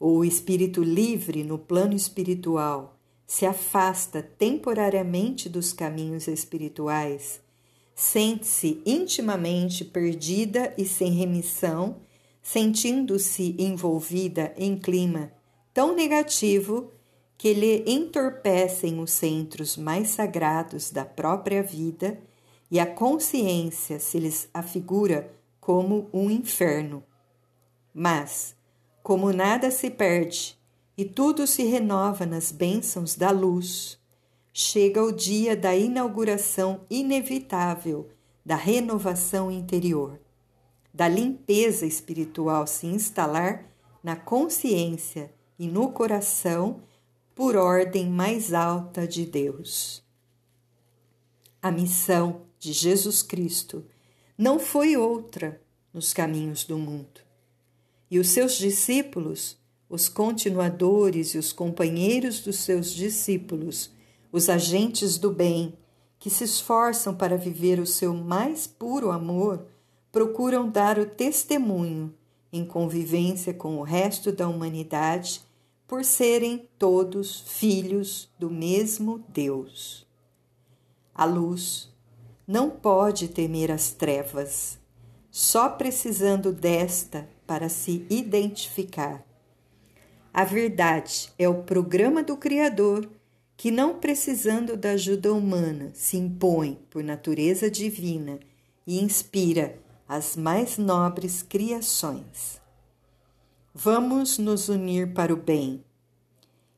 ou 0.00 0.16
o 0.16 0.24
espírito 0.24 0.82
livre 0.82 1.44
no 1.44 1.56
plano 1.56 1.94
espiritual 1.94 2.98
se 3.28 3.46
afasta 3.46 4.20
temporariamente 4.20 5.48
dos 5.48 5.72
caminhos 5.72 6.26
espirituais, 6.26 7.40
sente-se 8.00 8.80
intimamente 8.86 9.84
perdida 9.84 10.72
e 10.78 10.86
sem 10.86 11.12
remissão, 11.12 11.96
sentindo-se 12.42 13.54
envolvida 13.58 14.54
em 14.56 14.74
clima 14.78 15.30
tão 15.74 15.94
negativo 15.94 16.90
que 17.36 17.52
lhe 17.52 17.84
entorpecem 17.86 18.98
os 19.00 19.12
centros 19.12 19.76
mais 19.76 20.08
sagrados 20.08 20.90
da 20.90 21.04
própria 21.04 21.62
vida 21.62 22.18
e 22.70 22.80
a 22.80 22.86
consciência 22.86 24.00
se 24.00 24.18
lhes 24.18 24.48
afigura 24.54 25.30
como 25.60 26.08
um 26.10 26.30
inferno. 26.30 27.04
Mas, 27.92 28.56
como 29.02 29.30
nada 29.30 29.70
se 29.70 29.90
perde 29.90 30.58
e 30.96 31.04
tudo 31.04 31.46
se 31.46 31.64
renova 31.64 32.24
nas 32.24 32.50
bênçãos 32.50 33.14
da 33.14 33.30
luz, 33.30 33.99
chega 34.52 35.02
o 35.02 35.12
dia 35.12 35.56
da 35.56 35.74
inauguração 35.74 36.80
inevitável 36.90 38.10
da 38.44 38.56
renovação 38.56 39.50
interior, 39.50 40.18
da 40.92 41.06
limpeza 41.06 41.86
espiritual 41.86 42.66
se 42.66 42.86
instalar 42.86 43.64
na 44.02 44.16
consciência 44.16 45.32
e 45.58 45.66
no 45.66 45.92
coração 45.92 46.82
por 47.34 47.56
ordem 47.56 48.08
mais 48.08 48.52
alta 48.52 49.06
de 49.06 49.24
Deus. 49.24 50.02
A 51.62 51.70
missão 51.70 52.42
de 52.58 52.72
Jesus 52.72 53.22
Cristo 53.22 53.84
não 54.36 54.58
foi 54.58 54.96
outra 54.96 55.60
nos 55.92 56.12
caminhos 56.12 56.64
do 56.64 56.78
mundo. 56.78 57.20
E 58.10 58.18
os 58.18 58.28
seus 58.28 58.54
discípulos, 58.54 59.58
os 59.88 60.08
continuadores 60.08 61.34
e 61.34 61.38
os 61.38 61.52
companheiros 61.52 62.40
dos 62.40 62.56
seus 62.56 62.92
discípulos, 62.92 63.92
os 64.32 64.48
agentes 64.48 65.18
do 65.18 65.30
bem, 65.30 65.74
que 66.18 66.30
se 66.30 66.44
esforçam 66.44 67.14
para 67.14 67.36
viver 67.36 67.80
o 67.80 67.86
seu 67.86 68.14
mais 68.14 68.66
puro 68.66 69.10
amor, 69.10 69.66
procuram 70.12 70.68
dar 70.68 70.98
o 70.98 71.06
testemunho 71.06 72.14
em 72.52 72.64
convivência 72.64 73.54
com 73.54 73.78
o 73.78 73.82
resto 73.82 74.32
da 74.32 74.48
humanidade, 74.48 75.42
por 75.86 76.04
serem 76.04 76.68
todos 76.78 77.40
filhos 77.40 78.28
do 78.38 78.50
mesmo 78.50 79.24
Deus. 79.28 80.06
A 81.14 81.24
luz 81.24 81.92
não 82.46 82.70
pode 82.70 83.28
temer 83.28 83.70
as 83.70 83.90
trevas, 83.90 84.78
só 85.30 85.68
precisando 85.68 86.52
desta 86.52 87.28
para 87.46 87.68
se 87.68 88.04
identificar. 88.08 89.24
A 90.32 90.44
verdade 90.44 91.32
é 91.38 91.48
o 91.48 91.62
programa 91.62 92.22
do 92.22 92.36
Criador 92.36 93.08
que, 93.60 93.70
não 93.70 93.98
precisando 93.98 94.74
da 94.74 94.92
ajuda 94.92 95.34
humana, 95.34 95.90
se 95.92 96.16
impõe 96.16 96.78
por 96.88 97.04
natureza 97.04 97.70
divina 97.70 98.40
e 98.86 98.98
inspira 98.98 99.78
as 100.08 100.34
mais 100.34 100.78
nobres 100.78 101.42
criações. 101.42 102.58
Vamos 103.74 104.38
nos 104.38 104.70
unir 104.70 105.12
para 105.12 105.34
o 105.34 105.36
bem. 105.36 105.84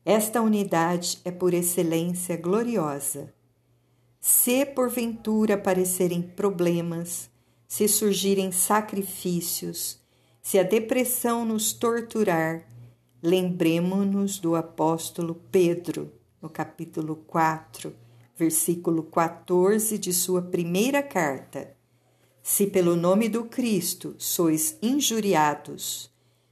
Esta 0.03 0.41
unidade 0.41 1.21
é 1.23 1.31
por 1.31 1.53
excelência 1.53 2.35
gloriosa. 2.35 3.33
Se 4.19 4.65
porventura 4.65 5.53
aparecerem 5.53 6.21
problemas, 6.21 7.29
se 7.65 7.87
surgirem 7.87 8.51
sacrifícios, 8.51 10.01
se 10.41 10.59
a 10.59 10.63
depressão 10.63 11.45
nos 11.45 11.71
torturar, 11.71 12.67
lembremos-nos 13.21 14.37
do 14.37 14.53
apóstolo 14.53 15.41
Pedro, 15.49 16.11
no 16.43 16.49
capítulo 16.49 17.15
4, 17.25 17.95
versículo 18.35 19.03
14 19.03 19.97
de 19.97 20.11
sua 20.11 20.41
primeira 20.41 21.01
carta 21.01 21.73
se 22.41 22.67
pelo 22.67 22.97
nome 22.97 23.29
do 23.29 23.45
Cristo 23.45 24.13
sois 24.17 24.77
injuriados, 24.81 26.11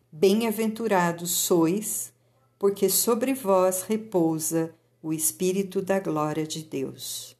bem-aventurados 0.10 1.32
sois, 1.32 2.14
porque 2.58 2.90
sobre 2.90 3.34
vós 3.34 3.82
repousa 3.82 4.74
o 5.04 5.12
Espírito 5.12 5.82
da 5.82 6.00
glória 6.00 6.48
de 6.48 6.64
Deus. 6.64 7.36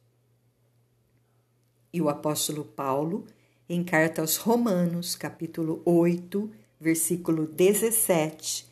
E 1.90 2.02
o 2.02 2.10
apóstolo 2.10 2.66
Paulo, 2.66 3.24
em 3.66 3.82
carta 3.82 4.20
aos 4.20 4.36
Romanos, 4.36 5.14
capítulo 5.14 5.80
8, 5.86 6.50
versículo 6.78 7.46
17, 7.46 8.66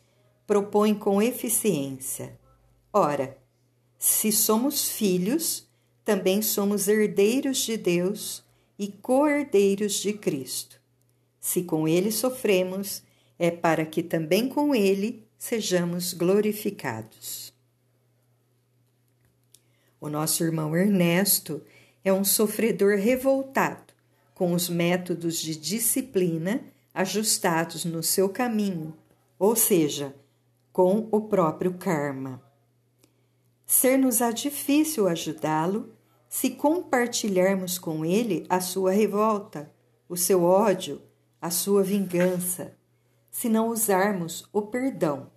propõe 0.47 0.95
com 0.95 1.23
eficiência: 1.23 2.39
Ora, 2.93 3.40
se 4.03 4.33
somos 4.33 4.89
filhos, 4.89 5.69
também 6.03 6.41
somos 6.41 6.89
herdeiros 6.89 7.59
de 7.59 7.77
Deus 7.77 8.43
e 8.79 8.89
co-herdeiros 8.89 9.93
de 9.93 10.15
Cristo. 10.15 10.81
Se 11.39 11.63
com 11.65 11.87
ele 11.87 12.11
sofremos, 12.11 13.03
é 13.39 13.51
para 13.51 13.85
que 13.85 14.03
também 14.03 14.49
com 14.49 14.75
ele 14.75 15.29
sejamos 15.37 16.15
glorificados. 16.15 17.53
O 20.01 20.09
nosso 20.09 20.43
irmão 20.43 20.75
Ernesto 20.75 21.63
é 22.03 22.11
um 22.11 22.25
sofredor 22.25 22.97
revoltado 22.97 23.93
com 24.35 24.55
os 24.55 24.71
métodos 24.71 25.39
de 25.39 25.55
disciplina 25.55 26.65
ajustados 26.95 27.85
no 27.85 28.03
seu 28.03 28.31
caminho, 28.31 28.97
ou 29.39 29.55
seja, 29.55 30.15
com 30.73 31.07
o 31.13 31.21
próprio 31.21 31.75
karma. 31.75 32.50
Ser-nos-á 33.73 34.33
difícil 34.33 35.07
ajudá-lo 35.07 35.91
se 36.29 36.51
compartilharmos 36.51 37.79
com 37.79 38.05
ele 38.05 38.45
a 38.49 38.61
sua 38.61 38.91
revolta, 38.91 39.73
o 40.09 40.17
seu 40.17 40.43
ódio, 40.43 41.01
a 41.41 41.51
sua 41.51 41.85
vingança, 41.85 42.77
se 43.31 43.49
não 43.49 43.69
usarmos 43.69 44.45
o 44.53 44.61
perdão. 44.63 45.31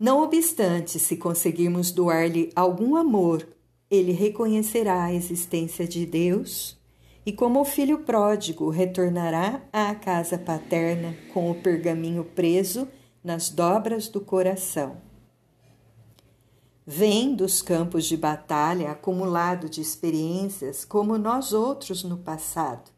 Não 0.00 0.22
obstante, 0.22 0.98
se 0.98 1.18
conseguirmos 1.18 1.90
doar-lhe 1.90 2.50
algum 2.56 2.96
amor, 2.96 3.46
ele 3.90 4.12
reconhecerá 4.12 5.04
a 5.04 5.12
existência 5.12 5.86
de 5.86 6.06
Deus 6.06 6.80
e, 7.26 7.32
como 7.32 7.60
o 7.60 7.64
filho 7.66 7.98
pródigo, 7.98 8.70
retornará 8.70 9.60
à 9.70 9.94
casa 9.94 10.38
paterna 10.38 11.14
com 11.34 11.50
o 11.50 11.54
pergaminho 11.56 12.24
preso 12.24 12.88
nas 13.22 13.50
dobras 13.50 14.08
do 14.08 14.18
coração. 14.18 15.11
Vem 16.84 17.36
dos 17.36 17.62
campos 17.62 18.06
de 18.06 18.16
batalha 18.16 18.90
acumulado 18.90 19.68
de 19.68 19.80
experiências 19.80 20.84
como 20.84 21.16
nós 21.16 21.52
outros 21.52 22.02
no 22.02 22.18
passado 22.18 22.90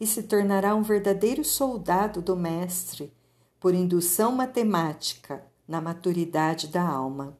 e 0.00 0.06
se 0.06 0.22
tornará 0.22 0.74
um 0.74 0.82
verdadeiro 0.82 1.44
soldado 1.44 2.22
do 2.22 2.34
Mestre 2.34 3.12
por 3.60 3.74
indução 3.74 4.32
matemática 4.32 5.44
na 5.68 5.82
maturidade 5.82 6.68
da 6.68 6.82
alma. 6.82 7.36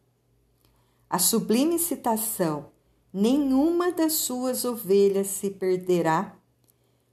A 1.08 1.18
sublime 1.18 1.78
citação 1.78 2.66
nenhuma 3.10 3.90
das 3.90 4.12
suas 4.12 4.66
ovelhas 4.66 5.28
se 5.28 5.48
perderá 5.48 6.36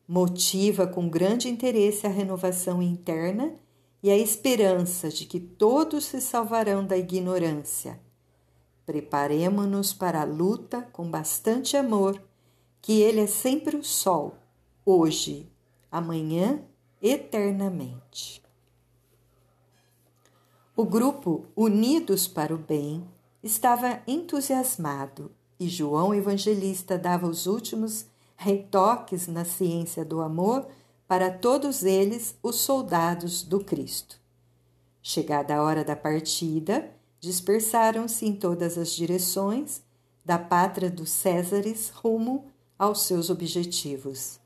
motiva 0.06 0.86
com 0.86 1.08
grande 1.08 1.48
interesse 1.48 2.06
a 2.06 2.10
renovação 2.10 2.82
interna 2.82 3.56
e 4.02 4.12
a 4.12 4.18
esperança 4.18 5.08
de 5.08 5.26
que 5.26 5.40
todos 5.40 6.04
se 6.04 6.20
salvarão 6.20 6.86
da 6.86 6.98
ignorância 6.98 7.98
Preparemo-nos 8.86 9.94
para 9.94 10.22
a 10.22 10.26
luta 10.26 10.82
com 10.92 11.10
bastante 11.10 11.78
amor, 11.78 12.22
que 12.82 13.02
Ele 13.02 13.22
é 13.22 13.28
sempre 13.28 13.78
o 13.78 13.84
sol, 13.84 14.36
hoje, 14.86 15.50
amanhã, 15.92 16.62
eternamente. 17.02 18.44
O 20.76 20.86
grupo 20.86 21.46
Unidos 21.56 22.28
para 22.28 22.54
o 22.54 22.58
Bem 22.58 23.08
estava 23.44 24.02
entusiasmado 24.08 25.32
e 25.60 25.68
João 25.68 26.14
Evangelista 26.14 26.98
dava 26.98 27.28
os 27.28 27.46
últimos 27.46 28.08
retoques 28.36 29.28
na 29.28 29.46
ciência 29.46 30.04
do 30.04 30.20
amor 30.22 30.68
para 31.08 31.30
todos 31.30 31.84
eles, 31.84 32.36
os 32.42 32.56
soldados 32.56 33.44
do 33.44 33.64
Cristo. 33.64 34.20
Chegada 35.02 35.56
a 35.56 35.62
hora 35.62 35.84
da 35.84 35.96
partida, 35.96 36.92
dispersaram-se 37.24 38.26
em 38.26 38.36
todas 38.36 38.78
as 38.78 38.94
direções 38.94 39.82
da 40.26 40.38
pátria 40.38 40.90
dos 40.90 41.10
Césares 41.10 41.90
rumo 41.90 42.52
aos 42.78 43.04
seus 43.04 43.30
objetivos. 43.30 44.42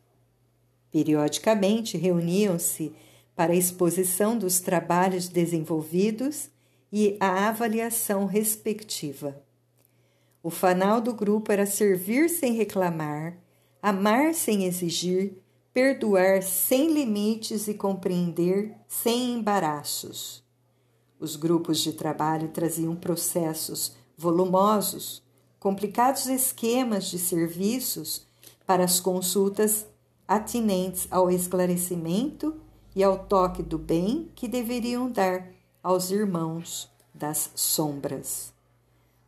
Periodicamente 0.91 1.97
reuniam-se 1.97 2.93
para 3.35 3.51
a 3.51 3.55
exposição 3.55 4.37
dos 4.37 4.59
trabalhos 4.59 5.27
desenvolvidos 5.27 6.51
e 6.93 7.17
a 7.19 7.47
avaliação 7.47 8.27
respectiva. 8.27 9.41
O 10.43 10.51
fanal 10.51 11.01
do 11.01 11.15
grupo 11.15 11.51
era 11.51 11.65
servir 11.65 12.29
sem 12.29 12.53
reclamar, 12.53 13.39
amar 13.81 14.35
sem 14.35 14.65
exigir, 14.65 15.41
perdoar 15.73 16.43
sem 16.43 16.93
limites 16.93 17.67
e 17.67 17.73
compreender 17.73 18.75
sem 18.87 19.33
embaraços. 19.33 20.46
Os 21.19 21.35
grupos 21.35 21.79
de 21.79 21.93
trabalho 21.93 22.49
traziam 22.49 22.95
processos 22.95 23.93
volumosos, 24.17 25.23
complicados 25.59 26.27
esquemas 26.27 27.05
de 27.05 27.17
serviços 27.17 28.27
para 28.65 28.83
as 28.83 28.99
consultas 28.99 29.87
atinentes 30.27 31.07
ao 31.09 31.31
esclarecimento 31.31 32.55
e 32.95 33.03
ao 33.03 33.25
toque 33.25 33.63
do 33.63 33.77
bem 33.77 34.31
que 34.35 34.47
deveriam 34.47 35.09
dar 35.09 35.47
aos 35.81 36.11
irmãos 36.11 36.89
das 37.13 37.51
sombras. 37.55 38.53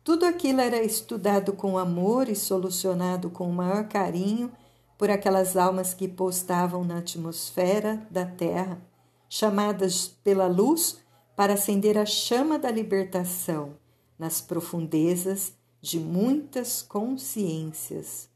Tudo 0.04 0.24
aquilo 0.24 0.60
era 0.60 0.82
estudado 0.82 1.52
com 1.52 1.76
amor 1.76 2.28
e 2.28 2.36
solucionado 2.36 3.30
com 3.30 3.48
o 3.48 3.52
maior 3.52 3.88
carinho 3.88 4.52
por 4.96 5.10
aquelas 5.10 5.56
almas 5.56 5.94
que 5.94 6.06
postavam 6.06 6.84
na 6.84 6.98
atmosfera 6.98 8.06
da 8.10 8.24
Terra, 8.26 8.80
chamadas 9.28 10.08
pela 10.22 10.46
luz 10.46 10.99
para 11.40 11.54
acender 11.54 11.96
a 11.96 12.04
chama 12.04 12.58
da 12.58 12.70
libertação 12.70 13.74
nas 14.18 14.42
profundezas 14.42 15.54
de 15.80 15.98
muitas 15.98 16.82
consciências. 16.82 18.28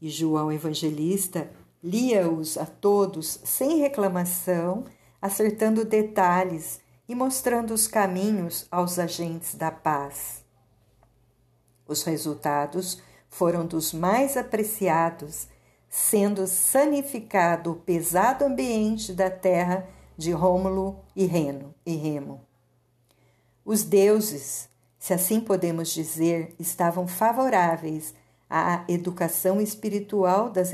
E 0.00 0.08
João 0.08 0.52
Evangelista 0.52 1.50
lia-os 1.82 2.56
a 2.56 2.66
todos 2.66 3.40
sem 3.42 3.78
reclamação, 3.80 4.84
acertando 5.20 5.84
detalhes 5.84 6.80
e 7.08 7.16
mostrando 7.16 7.74
os 7.74 7.88
caminhos 7.88 8.68
aos 8.70 8.96
agentes 8.96 9.56
da 9.56 9.72
paz. 9.72 10.44
Os 11.84 12.04
resultados 12.04 13.02
foram 13.28 13.66
dos 13.66 13.92
mais 13.92 14.36
apreciados, 14.36 15.48
sendo 15.88 16.46
sanificado 16.46 17.72
o 17.72 17.74
pesado 17.74 18.44
ambiente 18.44 19.12
da 19.12 19.28
terra 19.28 19.95
de 20.16 20.32
Rômulo 20.32 21.04
e 21.14 21.26
Reno 21.26 21.74
e 21.84 21.94
Remo. 21.94 22.40
Os 23.64 23.82
deuses, 23.82 24.68
se 24.98 25.12
assim 25.12 25.40
podemos 25.40 25.90
dizer, 25.90 26.54
estavam 26.58 27.06
favoráveis 27.06 28.14
à 28.48 28.84
educação 28.88 29.60
espiritual 29.60 30.50
das, 30.50 30.72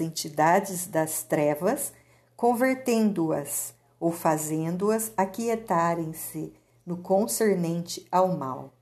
entidades 0.00 0.86
das 0.86 1.22
trevas, 1.22 1.92
convertendo-as 2.36 3.74
ou 4.00 4.10
fazendo-as 4.10 5.12
aquietarem-se 5.16 6.52
no 6.84 6.96
concernente 6.96 8.06
ao 8.10 8.36
mal. 8.36 8.72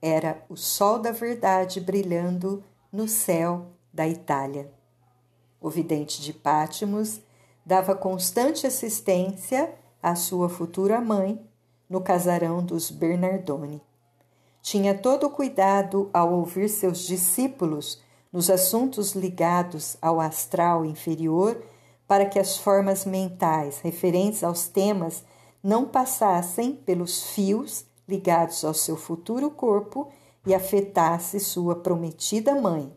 Era 0.00 0.44
o 0.48 0.56
sol 0.56 0.98
da 0.98 1.10
verdade 1.10 1.80
brilhando 1.80 2.62
no 2.92 3.08
céu 3.08 3.72
da 3.92 4.06
Itália. 4.06 4.70
O 5.60 5.70
vidente 5.70 6.20
de 6.20 6.32
Pátimos 6.32 7.20
dava 7.66 7.96
constante 7.96 8.64
assistência 8.64 9.74
à 10.00 10.14
sua 10.14 10.48
futura 10.48 11.00
mãe 11.00 11.44
no 11.90 12.00
casarão 12.00 12.64
dos 12.64 12.92
Bernardoni. 12.92 13.82
Tinha 14.62 14.96
todo 14.96 15.26
o 15.26 15.30
cuidado 15.30 16.08
ao 16.14 16.32
ouvir 16.32 16.68
seus 16.68 17.00
discípulos 17.00 18.00
nos 18.32 18.48
assuntos 18.48 19.14
ligados 19.14 19.96
ao 20.00 20.20
astral 20.20 20.84
inferior 20.84 21.60
para 22.06 22.26
que 22.26 22.38
as 22.38 22.56
formas 22.56 23.04
mentais 23.04 23.80
referentes 23.80 24.44
aos 24.44 24.68
temas 24.68 25.24
não 25.62 25.86
passassem 25.86 26.72
pelos 26.72 27.30
fios 27.30 27.84
ligados 28.06 28.64
ao 28.64 28.74
seu 28.74 28.96
futuro 28.96 29.50
corpo 29.50 30.08
e 30.46 30.54
afetasse 30.54 31.40
sua 31.40 31.74
prometida 31.74 32.54
mãe. 32.54 32.96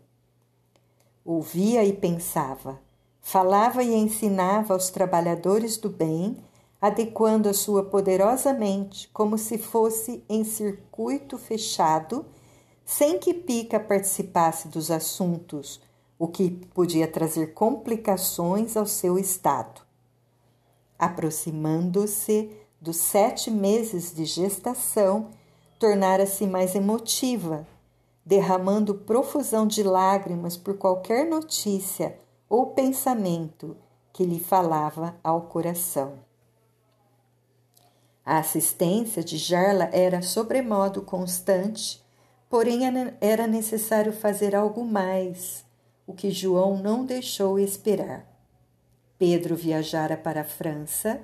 Ouvia 1.25 1.83
e 1.83 1.93
pensava, 1.93 2.79
falava 3.21 3.83
e 3.83 3.93
ensinava 3.93 4.73
aos 4.73 4.89
trabalhadores 4.89 5.77
do 5.77 5.89
bem, 5.89 6.37
adequando 6.81 7.49
a 7.49 7.53
sua 7.53 7.83
poderosa 7.83 8.53
mente 8.53 9.09
como 9.09 9.37
se 9.37 9.57
fosse 9.57 10.23
em 10.29 10.43
circuito 10.43 11.37
fechado, 11.37 12.25
sem 12.85 13.19
que 13.19 13.33
Pica 13.33 13.79
participasse 13.79 14.67
dos 14.67 14.89
assuntos 14.89 15.81
o 16.17 16.27
que 16.27 16.49
podia 16.73 17.07
trazer 17.07 17.53
complicações 17.53 18.75
ao 18.75 18.85
seu 18.85 19.17
estado. 19.17 19.81
Aproximando-se 20.97 22.51
dos 22.81 22.97
sete 22.97 23.51
meses 23.51 24.13
de 24.13 24.25
gestação, 24.25 25.29
tornara-se 25.77 26.45
mais 26.45 26.75
emotiva, 26.75 27.67
derramando 28.25 28.95
profusão 28.95 29.65
de 29.65 29.81
lágrimas 29.81 30.57
por 30.57 30.77
qualquer 30.77 31.25
notícia 31.25 32.17
ou 32.49 32.67
pensamento 32.67 33.77
que 34.11 34.25
lhe 34.25 34.39
falava 34.39 35.15
ao 35.23 35.43
coração. 35.43 36.19
A 38.25 38.39
assistência 38.39 39.23
de 39.23 39.37
Jarla 39.37 39.89
era 39.93 40.21
sobremodo 40.21 41.01
constante, 41.01 42.03
porém 42.49 42.81
era 43.21 43.47
necessário 43.47 44.11
fazer 44.11 44.55
algo 44.55 44.83
mais 44.83 45.63
o 46.05 46.13
que 46.13 46.31
João 46.31 46.75
não 46.77 47.05
deixou 47.05 47.59
esperar. 47.59 48.25
Pedro 49.17 49.55
viajara 49.55 50.17
para 50.17 50.41
a 50.41 50.43
França 50.43 51.21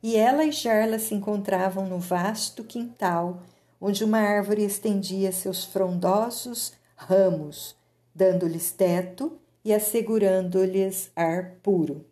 e 0.00 0.16
ela 0.16 0.44
e 0.44 0.52
Jarla 0.52 1.00
se 1.00 1.14
encontravam 1.14 1.86
no 1.86 1.98
vasto 1.98 2.62
quintal 2.62 3.42
onde 3.80 4.04
uma 4.04 4.18
árvore 4.18 4.62
estendia 4.62 5.32
seus 5.32 5.64
frondosos 5.64 6.74
ramos, 6.94 7.74
dando-lhes 8.14 8.70
teto 8.70 9.38
assegurando-lhes 9.72 11.10
ar 11.14 11.56
puro. 11.62 12.06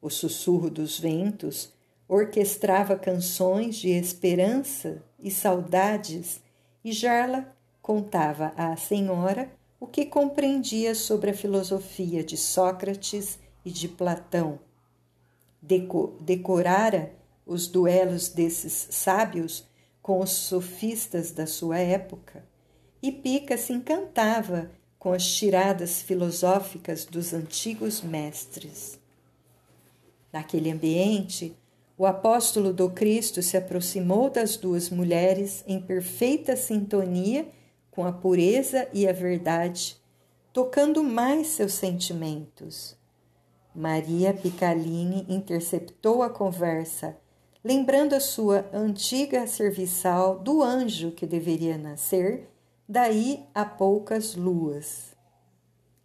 O 0.00 0.10
sussurro 0.10 0.70
dos 0.70 0.98
ventos 0.98 1.72
orquestrava 2.08 2.96
canções 2.96 3.76
de 3.76 3.88
esperança 3.88 5.02
e 5.18 5.30
saudades, 5.30 6.40
e 6.84 6.92
Jarla 6.92 7.52
contava 7.82 8.52
à 8.56 8.76
senhora 8.76 9.50
o 9.80 9.86
que 9.86 10.06
compreendia 10.06 10.94
sobre 10.94 11.30
a 11.30 11.34
filosofia 11.34 12.22
de 12.22 12.36
Sócrates 12.36 13.38
e 13.64 13.70
de 13.70 13.88
Platão. 13.88 14.58
Deco 15.60 16.16
decorara 16.20 17.12
os 17.44 17.66
duelos 17.66 18.28
desses 18.28 18.88
sábios 18.90 19.64
com 20.00 20.20
os 20.20 20.30
sofistas 20.30 21.32
da 21.32 21.46
sua 21.46 21.78
época, 21.78 22.44
e 23.02 23.10
Pica 23.10 23.58
se 23.58 23.72
encantava 23.72 24.70
com 25.06 25.12
as 25.12 25.24
tiradas 25.24 26.02
filosóficas 26.02 27.04
dos 27.04 27.32
antigos 27.32 28.02
mestres. 28.02 28.98
Naquele 30.32 30.68
ambiente, 30.68 31.56
o 31.96 32.04
apóstolo 32.04 32.72
do 32.72 32.90
Cristo 32.90 33.40
se 33.40 33.56
aproximou 33.56 34.28
das 34.28 34.56
duas 34.56 34.90
mulheres 34.90 35.62
em 35.64 35.80
perfeita 35.80 36.56
sintonia 36.56 37.46
com 37.88 38.04
a 38.04 38.10
pureza 38.10 38.88
e 38.92 39.06
a 39.06 39.12
verdade, 39.12 39.96
tocando 40.52 41.04
mais 41.04 41.46
seus 41.50 41.74
sentimentos. 41.74 42.96
Maria 43.72 44.34
Picalini 44.34 45.24
interceptou 45.28 46.20
a 46.20 46.28
conversa, 46.28 47.16
lembrando 47.62 48.12
a 48.12 48.18
sua 48.18 48.68
antiga 48.72 49.46
serviçal 49.46 50.40
do 50.40 50.64
anjo 50.64 51.12
que 51.12 51.28
deveria 51.28 51.78
nascer 51.78 52.55
daí 52.88 53.44
a 53.54 53.64
poucas 53.64 54.34
luas, 54.34 55.16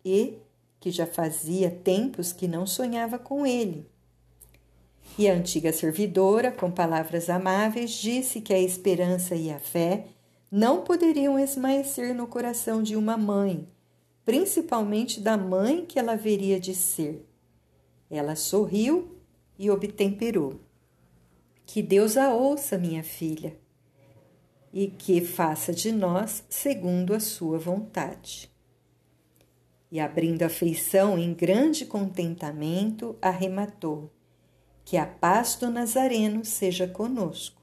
e 0.04 0.40
que 0.80 0.90
já 0.90 1.06
fazia 1.06 1.70
tempos 1.70 2.34
que 2.34 2.48
não 2.48 2.66
sonhava 2.66 3.20
com 3.20 3.46
ele. 3.46 3.88
E 5.18 5.30
a 5.30 5.34
antiga 5.34 5.72
servidora, 5.72 6.52
com 6.52 6.72
palavras 6.72 7.30
amáveis, 7.30 7.92
disse 7.92 8.42
que 8.42 8.54
a 8.54 8.60
esperança 8.60 9.36
e 9.36 9.52
a 9.52 9.60
fé 9.60 10.06
não 10.50 10.82
poderiam 10.82 11.38
esmaecer 11.38 12.16
no 12.16 12.28
coração 12.28 12.82
de 12.82 12.96
uma 12.96 13.16
mãe, 13.16 13.68
principalmente 14.26 15.20
da 15.20 15.38
mãe 15.38 15.86
que 15.86 16.00
ela 16.00 16.14
haveria 16.14 16.60
de 16.60 16.74
ser. 16.74 17.28
Ela 18.10 18.36
sorriu 18.36 19.16
e 19.58 19.70
obtemperou. 19.70 20.60
Que 21.66 21.82
Deus 21.82 22.18
a 22.18 22.34
ouça, 22.34 22.78
minha 22.78 23.04
filha, 23.04 23.58
e 24.74 24.88
que 24.88 25.22
faça 25.22 25.74
de 25.74 25.92
nós 25.92 26.44
segundo 26.50 27.14
a 27.14 27.20
sua 27.20 27.58
vontade. 27.58 28.50
E 29.92 30.00
abrindo 30.00 30.44
a 30.44 30.50
feição 30.50 31.18
em 31.18 31.34
grande 31.34 31.86
contentamento, 31.86 33.18
arrematou: 33.22 34.10
Que 34.86 34.96
a 34.96 35.06
paz 35.06 35.56
do 35.56 35.70
Nazareno 35.70 36.46
seja 36.46 36.88
conosco. 36.88 37.62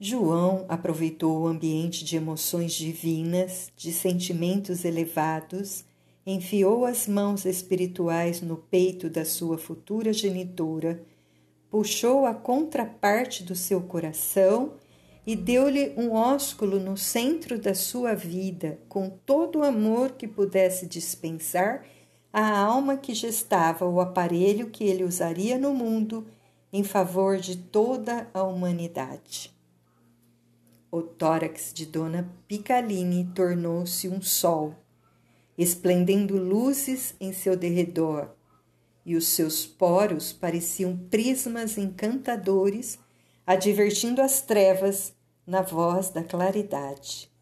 João 0.00 0.64
aproveitou 0.68 1.40
o 1.40 1.46
ambiente 1.48 2.04
de 2.04 2.14
emoções 2.14 2.72
divinas, 2.72 3.72
de 3.76 3.92
sentimentos 3.92 4.84
elevados, 4.84 5.84
enfiou 6.24 6.84
as 6.84 7.08
mãos 7.08 7.44
espirituais 7.44 8.40
no 8.40 8.56
peito 8.56 9.10
da 9.10 9.24
sua 9.24 9.58
futura 9.58 10.12
genitora, 10.12 11.02
puxou 11.70 12.26
a 12.26 12.34
contraparte 12.34 13.42
do 13.42 13.54
seu 13.54 13.80
coração 13.82 14.74
e 15.26 15.36
deu-lhe 15.36 15.92
um 15.96 16.12
ósculo 16.12 16.80
no 16.80 16.96
centro 16.96 17.58
da 17.58 17.74
sua 17.74 18.14
vida, 18.14 18.78
com 18.88 19.10
todo 19.10 19.58
o 19.58 19.62
amor 19.62 20.12
que 20.12 20.26
pudesse 20.26 20.86
dispensar 20.86 21.84
à 22.32 22.58
alma 22.58 22.96
que 22.96 23.12
gestava 23.12 23.86
o 23.86 24.00
aparelho 24.00 24.70
que 24.70 24.84
ele 24.84 25.04
usaria 25.04 25.58
no 25.58 25.74
mundo 25.74 26.26
em 26.72 26.82
favor 26.82 27.36
de 27.36 27.56
toda 27.56 28.28
a 28.32 28.42
humanidade. 28.42 29.54
O 30.90 31.02
tórax 31.02 31.72
de 31.74 31.84
Dona 31.84 32.30
Picalini 32.46 33.30
tornou-se 33.34 34.08
um 34.08 34.22
sol, 34.22 34.74
esplendendo 35.58 36.38
luzes 36.38 37.14
em 37.20 37.32
seu 37.34 37.54
derredor, 37.54 38.30
e 39.08 39.16
os 39.16 39.28
seus 39.28 39.64
poros 39.64 40.34
pareciam 40.34 40.94
prismas 40.94 41.78
encantadores 41.78 42.98
advertindo 43.46 44.20
as 44.20 44.42
trevas 44.42 45.14
na 45.46 45.62
voz 45.62 46.10
da 46.10 46.22
claridade. 46.22 47.32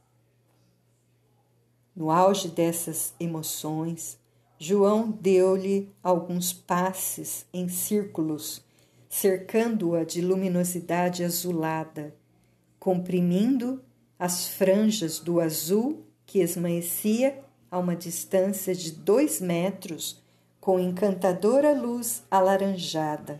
No 1.94 2.08
auge 2.08 2.46
dessas 2.46 3.12
emoções, 3.18 4.16
João 4.60 5.10
deu-lhe 5.10 5.90
alguns 6.04 6.52
passes 6.52 7.44
em 7.52 7.68
círculos, 7.68 8.64
cercando-a 9.08 10.04
de 10.04 10.20
luminosidade 10.20 11.24
azulada, 11.24 12.14
comprimindo 12.78 13.82
as 14.16 14.46
franjas 14.46 15.18
do 15.18 15.40
azul 15.40 16.06
que 16.24 16.38
esmaecia 16.38 17.42
a 17.68 17.76
uma 17.76 17.96
distância 17.96 18.72
de 18.72 18.92
dois 18.92 19.40
metros 19.40 20.24
com 20.66 20.80
encantadora 20.80 21.72
luz 21.72 22.24
alaranjada. 22.28 23.38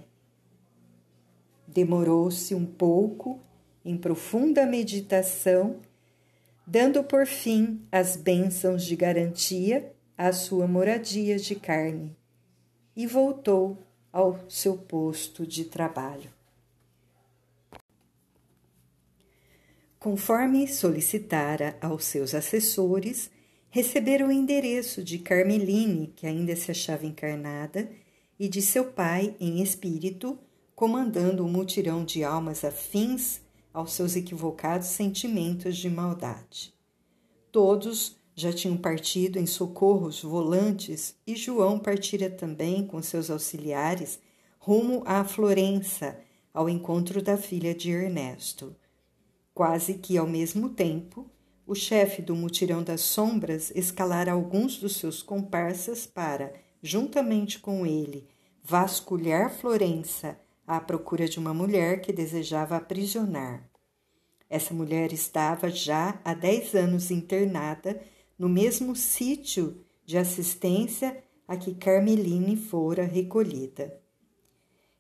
Demorou-se 1.67 2.55
um 2.55 2.65
pouco 2.65 3.41
em 3.85 3.97
profunda 3.99 4.65
meditação, 4.65 5.81
dando 6.65 7.03
por 7.03 7.27
fim 7.27 7.85
as 7.91 8.15
bênçãos 8.15 8.85
de 8.85 8.95
garantia 8.95 9.93
à 10.17 10.33
sua 10.33 10.69
moradia 10.69 11.37
de 11.37 11.57
carne, 11.57 12.17
e 12.95 13.09
voltou 13.09 13.77
ao 14.12 14.39
seu 14.49 14.79
posto 14.79 15.45
de 15.45 15.65
trabalho. 15.65 16.31
Conforme 19.99 20.69
solicitara 20.69 21.77
aos 21.81 22.05
seus 22.05 22.37
assessores, 22.37 23.33
receberam 23.70 24.29
o 24.29 24.33
endereço 24.33 25.02
de 25.02 25.18
Carmeline, 25.18 26.12
que 26.14 26.26
ainda 26.26 26.55
se 26.57 26.70
achava 26.70 27.07
encarnada, 27.07 27.90
e 28.38 28.48
de 28.48 28.61
seu 28.61 28.92
pai 28.92 29.35
em 29.40 29.62
espírito, 29.62 30.38
comandando 30.74 31.44
um 31.44 31.48
mutirão 31.48 32.05
de 32.05 32.22
almas 32.22 32.64
afins 32.64 33.40
aos 33.72 33.92
seus 33.92 34.16
equivocados 34.16 34.88
sentimentos 34.88 35.76
de 35.76 35.88
maldade. 35.88 36.74
Todos 37.50 38.16
já 38.35 38.52
tinham 38.52 38.76
partido 38.76 39.38
em 39.38 39.46
socorros 39.46 40.22
volantes 40.22 41.16
e 41.26 41.35
João 41.35 41.79
partira 41.79 42.29
também 42.29 42.87
com 42.87 43.00
seus 43.02 43.31
auxiliares 43.31 44.18
rumo 44.59 45.02
à 45.07 45.24
Florença, 45.24 46.18
ao 46.52 46.68
encontro 46.68 47.22
da 47.22 47.37
filha 47.37 47.74
de 47.74 47.90
Ernesto. 47.90 48.74
Quase 49.55 49.94
que 49.94 50.18
ao 50.18 50.26
mesmo 50.26 50.70
tempo, 50.70 51.31
o 51.66 51.74
chefe 51.74 52.22
do 52.22 52.37
mutirão 52.37 52.83
das 52.83 53.00
sombras 53.00 53.72
escalara 53.74 54.33
alguns 54.33 54.79
dos 54.79 54.96
seus 54.96 55.20
comparsas 55.20 56.07
para, 56.07 56.55
juntamente 56.81 57.59
com 57.59 57.85
ele, 57.85 58.29
vasculhar 58.62 59.52
Florença 59.52 60.38
à 60.66 60.81
procura 60.81 61.29
de 61.29 61.38
uma 61.38 61.52
mulher 61.52 62.00
que 62.00 62.12
desejava 62.12 62.76
aprisionar. 62.76 63.68
Essa 64.48 64.72
mulher 64.72 65.12
estava 65.12 65.68
já 65.68 66.20
há 66.24 66.33
dez 66.33 66.74
anos 66.74 67.11
internada 67.11 68.00
no 68.38 68.48
mesmo 68.48 68.94
sítio 68.94 69.85
de 70.05 70.16
assistência 70.16 71.22
a 71.48 71.57
que 71.57 71.74
Carmeline 71.74 72.57
fora 72.57 73.05
recolhida. 73.05 74.00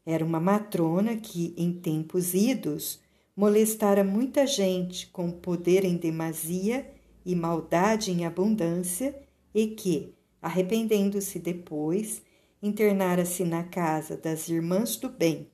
Era 0.04 0.24
uma 0.24 0.40
matrona 0.40 1.16
que, 1.16 1.54
em 1.56 1.72
tempos 1.72 2.34
idos, 2.34 3.00
molestara 3.36 4.02
muita 4.02 4.46
gente 4.46 5.08
com 5.08 5.30
poder 5.30 5.84
em 5.84 5.96
demasia 5.96 6.90
e 7.24 7.34
maldade 7.36 8.10
em 8.10 8.24
abundância, 8.24 9.14
e 9.54 9.68
que, 9.68 10.14
arrependendo-se 10.40 11.38
depois, 11.38 12.22
internara-se 12.62 13.44
na 13.44 13.64
casa 13.64 14.16
das 14.16 14.48
irmãs 14.48 14.96
do 14.96 15.08
bem, 15.08 15.50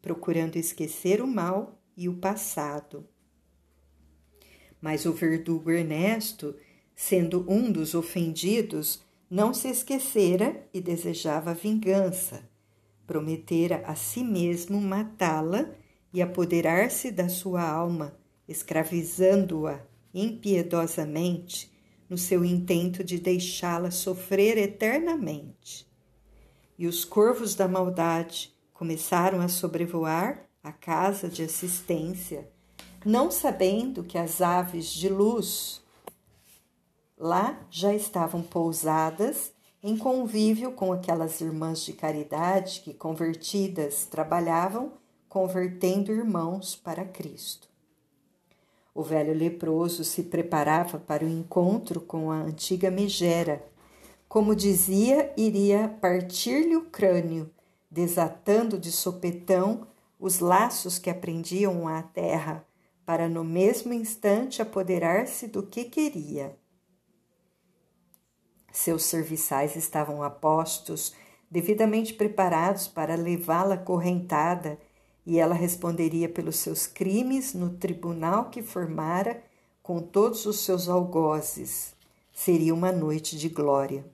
procurando 0.00 0.56
esquecer 0.56 1.20
o 1.20 1.26
mal 1.26 1.78
e 1.96 2.08
o 2.08 2.14
passado. 2.14 3.06
Mas 4.80 5.04
o 5.04 5.12
verdugo 5.12 5.70
Ernesto, 5.70 6.54
sendo 6.94 7.44
um 7.50 7.70
dos 7.70 7.94
ofendidos, 7.94 9.02
não 9.30 9.52
se 9.52 9.68
esquecera 9.68 10.66
e 10.72 10.80
desejava 10.80 11.52
vingança. 11.52 12.48
Prometera 13.06 13.82
a 13.86 13.94
si 13.94 14.22
mesmo 14.22 14.80
matá-la 14.80 15.74
e 16.12 16.22
apoderar-se 16.22 17.10
da 17.10 17.28
sua 17.28 17.62
alma, 17.62 18.16
escravizando-a 18.46 19.80
impiedosamente 20.14 21.70
no 22.08 22.16
seu 22.16 22.44
intento 22.44 23.04
de 23.04 23.18
deixá-la 23.18 23.90
sofrer 23.90 24.56
eternamente. 24.56 25.86
E 26.78 26.86
os 26.86 27.04
corvos 27.04 27.54
da 27.54 27.68
maldade 27.68 28.54
começaram 28.72 29.40
a 29.40 29.48
sobrevoar 29.48 30.48
a 30.62 30.72
casa 30.72 31.28
de 31.28 31.42
assistência, 31.42 32.50
não 33.04 33.30
sabendo 33.30 34.02
que 34.02 34.16
as 34.16 34.40
aves 34.40 34.86
de 34.86 35.08
luz 35.08 35.82
lá 37.16 37.66
já 37.70 37.94
estavam 37.94 38.42
pousadas 38.42 39.52
em 39.82 39.96
convívio 39.96 40.72
com 40.72 40.92
aquelas 40.92 41.40
irmãs 41.40 41.84
de 41.84 41.92
caridade 41.92 42.80
que, 42.80 42.94
convertidas, 42.94 44.06
trabalhavam 44.06 44.92
convertendo 45.28 46.10
irmãos 46.10 46.74
para 46.74 47.04
Cristo. 47.04 47.68
O 48.94 49.02
velho 49.02 49.32
leproso 49.32 50.02
se 50.02 50.24
preparava 50.24 50.98
para 50.98 51.24
o 51.24 51.28
encontro 51.28 52.00
com 52.00 52.32
a 52.32 52.36
antiga 52.36 52.90
megera. 52.90 53.64
Como 54.28 54.56
dizia, 54.56 55.32
iria 55.36 55.88
partir-lhe 56.00 56.74
o 56.74 56.86
crânio, 56.86 57.50
desatando 57.90 58.78
de 58.78 58.90
sopetão 58.90 59.86
os 60.18 60.40
laços 60.40 60.98
que 60.98 61.08
aprendiam 61.08 61.86
à 61.86 62.02
terra, 62.02 62.66
para 63.06 63.28
no 63.28 63.44
mesmo 63.44 63.92
instante 63.92 64.60
apoderar-se 64.60 65.46
do 65.46 65.62
que 65.62 65.84
queria. 65.84 66.58
Seus 68.72 69.04
serviçais 69.04 69.76
estavam 69.76 70.22
apostos, 70.22 71.14
devidamente 71.50 72.12
preparados 72.12 72.86
para 72.88 73.14
levá-la 73.14 73.76
correntada 73.76 74.78
e 75.28 75.38
ela 75.38 75.54
responderia 75.54 76.26
pelos 76.26 76.56
seus 76.56 76.86
crimes 76.86 77.52
no 77.52 77.68
tribunal 77.68 78.48
que 78.48 78.62
formara 78.62 79.44
com 79.82 80.00
todos 80.00 80.46
os 80.46 80.60
seus 80.60 80.88
algozes. 80.88 81.94
Seria 82.32 82.72
uma 82.72 82.90
noite 82.90 83.36
de 83.36 83.50
glória. 83.50 84.06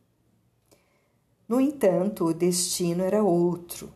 No 1.49 1.61
entanto, 1.61 2.25
o 2.25 2.35
destino 2.35 3.05
era 3.05 3.23
outro. 3.23 3.95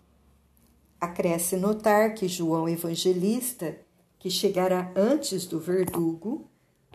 Acresce 1.01 1.57
notar 1.57 2.15
que 2.15 2.29
João 2.29 2.69
Evangelista, 2.69 3.77
que 4.17 4.31
chegara 4.31 4.93
antes 4.95 5.45
do 5.45 5.59
verdugo, 5.59 6.49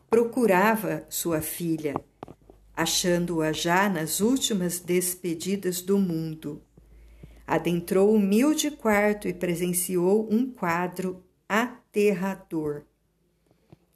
procurava 0.09 1.05
sua 1.09 1.41
filha, 1.41 1.95
achando-a 2.73 3.51
já 3.51 3.89
nas 3.89 4.21
últimas 4.21 4.79
despedidas 4.79 5.81
do 5.81 5.99
mundo 5.99 6.61
adentrou 7.45 8.13
humilde 8.13 8.71
quarto 8.71 9.27
e 9.27 9.33
presenciou 9.33 10.27
um 10.31 10.49
quadro 10.49 11.23
aterrador. 11.47 12.83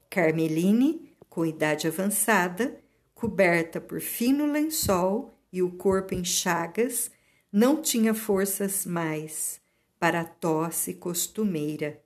Carmeline, 0.10 1.16
com 1.30 1.46
idade 1.46 1.88
avançada, 1.88 2.80
coberta 3.14 3.80
por 3.80 4.02
fino 4.02 4.46
lençol 4.46 5.34
e 5.52 5.62
o 5.62 5.72
corpo 5.72 6.14
em 6.14 6.24
chagas, 6.24 7.10
não 7.52 7.82
tinha 7.82 8.14
forças 8.14 8.86
mais 8.86 9.60
para 10.00 10.22
a 10.22 10.26
tosse 10.26 10.94
costumeira. 10.94 12.02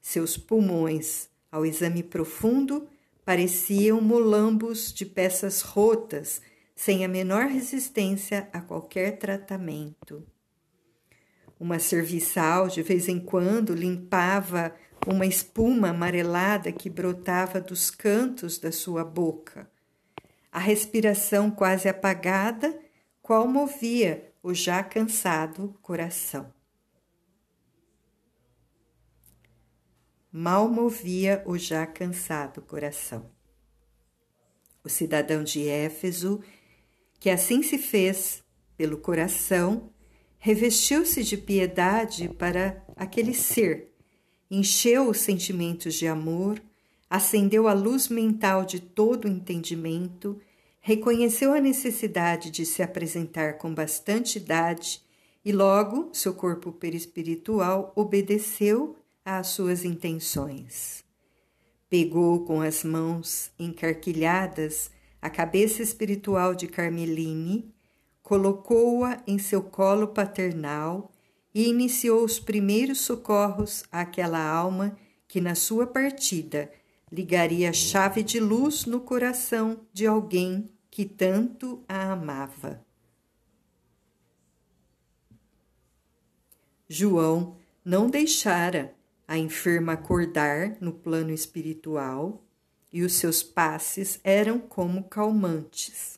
Seus 0.00 0.36
pulmões, 0.36 1.28
ao 1.50 1.66
exame 1.66 2.02
profundo, 2.02 2.86
pareciam 3.24 4.00
molambos 4.00 4.92
de 4.92 5.04
peças 5.04 5.60
rotas, 5.62 6.40
sem 6.76 7.04
a 7.04 7.08
menor 7.08 7.46
resistência 7.46 8.48
a 8.52 8.60
qualquer 8.60 9.18
tratamento. 9.18 10.24
Uma 11.58 11.78
serviçal, 11.78 12.68
de 12.68 12.82
vez 12.82 13.08
em 13.08 13.18
quando, 13.18 13.74
limpava 13.74 14.74
uma 15.06 15.24
espuma 15.24 15.90
amarelada 15.90 16.70
que 16.70 16.90
brotava 16.90 17.60
dos 17.60 17.90
cantos 17.90 18.58
da 18.58 18.70
sua 18.70 19.04
boca. 19.04 19.70
A 20.52 20.58
respiração 20.58 21.50
quase 21.50 21.88
apagada, 21.88 22.78
qual 23.22 23.46
movia 23.46 24.32
o 24.42 24.52
já 24.52 24.82
cansado 24.82 25.78
coração. 25.82 26.52
Mal 30.30 30.68
movia 30.68 31.42
o 31.46 31.56
já 31.56 31.86
cansado 31.86 32.60
coração. 32.60 33.30
O 34.84 34.88
cidadão 34.88 35.42
de 35.42 35.66
Éfeso, 35.66 36.42
que 37.18 37.30
assim 37.30 37.62
se 37.62 37.78
fez 37.78 38.44
pelo 38.76 38.98
coração, 38.98 39.90
revestiu-se 40.46 41.24
de 41.24 41.36
piedade 41.36 42.28
para 42.28 42.80
aquele 42.94 43.34
ser, 43.34 43.88
encheu 44.48 45.10
os 45.10 45.18
sentimentos 45.18 45.94
de 45.94 46.06
amor, 46.06 46.62
acendeu 47.10 47.66
a 47.66 47.72
luz 47.72 48.08
mental 48.08 48.64
de 48.64 48.78
todo 48.78 49.24
o 49.24 49.28
entendimento, 49.28 50.40
reconheceu 50.80 51.52
a 51.52 51.60
necessidade 51.60 52.52
de 52.52 52.64
se 52.64 52.80
apresentar 52.80 53.58
com 53.58 53.74
bastante 53.74 54.38
idade 54.38 55.02
e 55.44 55.50
logo 55.50 56.10
seu 56.12 56.32
corpo 56.32 56.70
perispiritual 56.70 57.92
obedeceu 57.96 58.94
às 59.24 59.48
suas 59.48 59.84
intenções. 59.84 61.02
Pegou 61.90 62.44
com 62.44 62.60
as 62.60 62.84
mãos 62.84 63.50
encarquilhadas 63.58 64.92
a 65.20 65.28
cabeça 65.28 65.82
espiritual 65.82 66.54
de 66.54 66.68
Carmeline, 66.68 67.74
colocou-a 68.26 69.22
em 69.24 69.38
seu 69.38 69.62
colo 69.62 70.08
paternal 70.08 71.12
e 71.54 71.68
iniciou 71.68 72.24
os 72.24 72.40
primeiros 72.40 73.02
socorros 73.02 73.84
àquela 73.92 74.44
alma 74.44 74.98
que, 75.28 75.40
na 75.40 75.54
sua 75.54 75.86
partida, 75.86 76.68
ligaria 77.10 77.70
a 77.70 77.72
chave 77.72 78.24
de 78.24 78.40
luz 78.40 78.84
no 78.84 78.98
coração 78.98 79.78
de 79.92 80.08
alguém 80.08 80.68
que 80.90 81.04
tanto 81.04 81.84
a 81.88 82.10
amava. 82.10 82.84
João 86.88 87.56
não 87.84 88.10
deixara 88.10 88.92
a 89.28 89.38
enferma 89.38 89.92
acordar 89.92 90.78
no 90.80 90.92
plano 90.92 91.30
espiritual 91.30 92.44
e 92.92 93.04
os 93.04 93.12
seus 93.12 93.44
passes 93.44 94.18
eram 94.24 94.58
como 94.58 95.04
calmantes. 95.04 96.15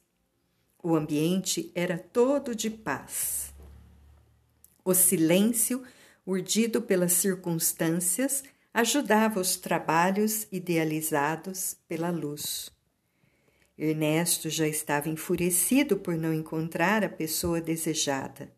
O 0.82 0.94
ambiente 0.94 1.72
era 1.74 1.98
todo 1.98 2.54
de 2.54 2.70
paz. 2.70 3.52
O 4.84 4.94
silêncio, 4.94 5.82
urdido 6.24 6.80
pelas 6.80 7.14
circunstâncias, 7.14 8.44
ajudava 8.72 9.40
os 9.40 9.56
trabalhos 9.56 10.46
idealizados 10.52 11.76
pela 11.88 12.10
luz. 12.10 12.70
Ernesto 13.76 14.48
já 14.48 14.66
estava 14.66 15.08
enfurecido 15.08 15.96
por 15.96 16.16
não 16.16 16.32
encontrar 16.32 17.04
a 17.04 17.08
pessoa 17.08 17.60
desejada. 17.60 18.52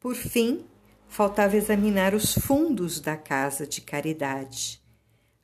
Por 0.00 0.14
fim, 0.14 0.64
faltava 1.08 1.56
examinar 1.56 2.14
os 2.14 2.34
fundos 2.34 3.00
da 3.00 3.16
casa 3.16 3.66
de 3.66 3.80
caridade. 3.80 4.82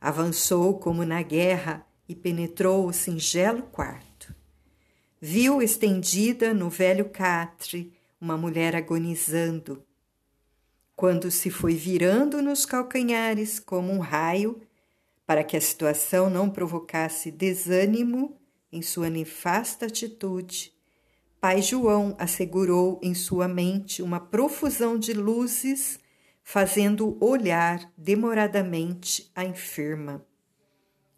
Avançou 0.01 0.79
como 0.79 1.05
na 1.05 1.23
guerra 1.23 1.87
e 2.09 2.15
penetrou 2.15 2.87
o 2.87 2.93
singelo 2.93 3.63
quarto. 3.63 4.10
Viu 5.23 5.61
estendida 5.61 6.55
no 6.55 6.71
velho 6.71 7.11
catre 7.11 7.93
uma 8.19 8.39
mulher 8.39 8.75
agonizando. 8.75 9.85
Quando 10.97 11.31
se 11.31 11.51
foi 11.51 11.75
virando 11.75 12.41
nos 12.41 12.65
calcanhares 12.65 13.59
como 13.59 13.93
um 13.93 13.99
raio, 13.99 14.63
para 15.27 15.45
que 15.45 15.59
a 15.59 15.61
situação 15.61 16.31
não 16.31 16.49
provocasse 16.49 17.31
desânimo 17.31 18.41
em 18.73 18.81
sua 18.81 19.11
nefasta 19.11 19.85
atitude, 19.85 20.73
Pai 21.39 21.61
João 21.61 22.17
assegurou 22.19 22.99
em 23.03 23.15
sua 23.15 23.47
mente 23.47 24.03
uma 24.03 24.21
profusão 24.21 24.99
de 24.99 25.13
luzes, 25.13 26.01
fazendo 26.43 27.23
olhar 27.23 27.93
demoradamente 27.95 29.31
a 29.35 29.45
enferma. 29.45 30.25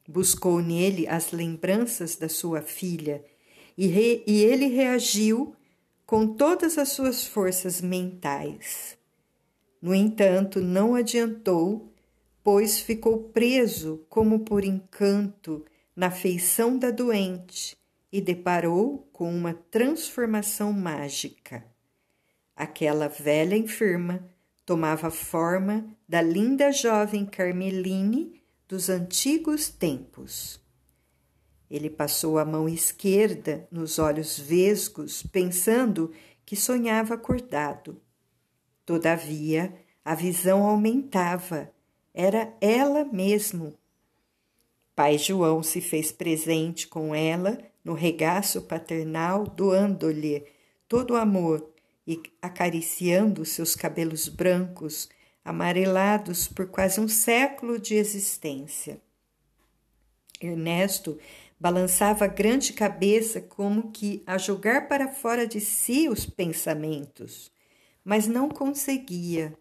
Buscou 0.08 0.60
nele 0.60 1.06
as 1.06 1.30
lembranças 1.30 2.16
da 2.16 2.28
sua 2.28 2.60
filha 2.60 3.24
e, 3.76 3.86
re, 3.86 4.22
e 4.26 4.42
ele 4.42 4.66
reagiu 4.66 5.54
com 6.06 6.26
todas 6.26 6.78
as 6.78 6.90
suas 6.90 7.24
forças 7.24 7.80
mentais. 7.80 8.98
No 9.80 9.94
entanto, 9.94 10.60
não 10.60 10.94
adiantou, 10.94 11.92
pois 12.42 12.80
ficou 12.80 13.24
preso 13.30 14.04
como 14.08 14.40
por 14.40 14.64
encanto 14.64 15.64
na 15.94 16.10
feição 16.10 16.78
da 16.78 16.90
doente 16.90 17.76
e 18.12 18.20
deparou 18.20 19.08
com 19.12 19.34
uma 19.34 19.54
transformação 19.54 20.72
mágica. 20.72 21.64
Aquela 22.54 23.08
velha 23.08 23.56
enferma 23.56 24.28
tomava 24.64 25.08
a 25.08 25.10
forma 25.10 25.84
da 26.08 26.22
linda 26.22 26.70
jovem 26.70 27.24
Carmeline 27.26 28.40
dos 28.68 28.88
antigos 28.88 29.68
tempos. 29.68 30.61
Ele 31.72 31.88
passou 31.88 32.38
a 32.38 32.44
mão 32.44 32.68
esquerda 32.68 33.66
nos 33.70 33.98
olhos 33.98 34.38
vesgos, 34.38 35.22
pensando 35.22 36.12
que 36.44 36.54
sonhava 36.54 37.14
acordado. 37.14 37.98
Todavia, 38.84 39.74
a 40.04 40.14
visão 40.14 40.64
aumentava. 40.64 41.72
Era 42.12 42.54
ela 42.60 43.06
mesmo. 43.06 43.72
Pai 44.94 45.16
João 45.16 45.62
se 45.62 45.80
fez 45.80 46.12
presente 46.12 46.86
com 46.86 47.14
ela 47.14 47.56
no 47.82 47.94
regaço 47.94 48.60
paternal, 48.60 49.46
doando-lhe 49.46 50.44
todo 50.86 51.12
o 51.12 51.16
amor 51.16 51.72
e 52.06 52.20
acariciando 52.42 53.46
seus 53.46 53.74
cabelos 53.74 54.28
brancos, 54.28 55.08
amarelados 55.42 56.46
por 56.46 56.66
quase 56.66 57.00
um 57.00 57.08
século 57.08 57.78
de 57.78 57.94
existência. 57.94 59.00
Ernesto 60.38 61.18
balançava 61.62 62.24
a 62.24 62.28
grande 62.28 62.72
cabeça 62.72 63.40
como 63.40 63.92
que 63.92 64.22
a 64.26 64.36
jogar 64.36 64.88
para 64.88 65.06
fora 65.06 65.46
de 65.46 65.60
si 65.60 66.08
os 66.08 66.26
pensamentos, 66.26 67.52
mas 68.04 68.26
não 68.26 68.48
conseguia. 68.48 69.56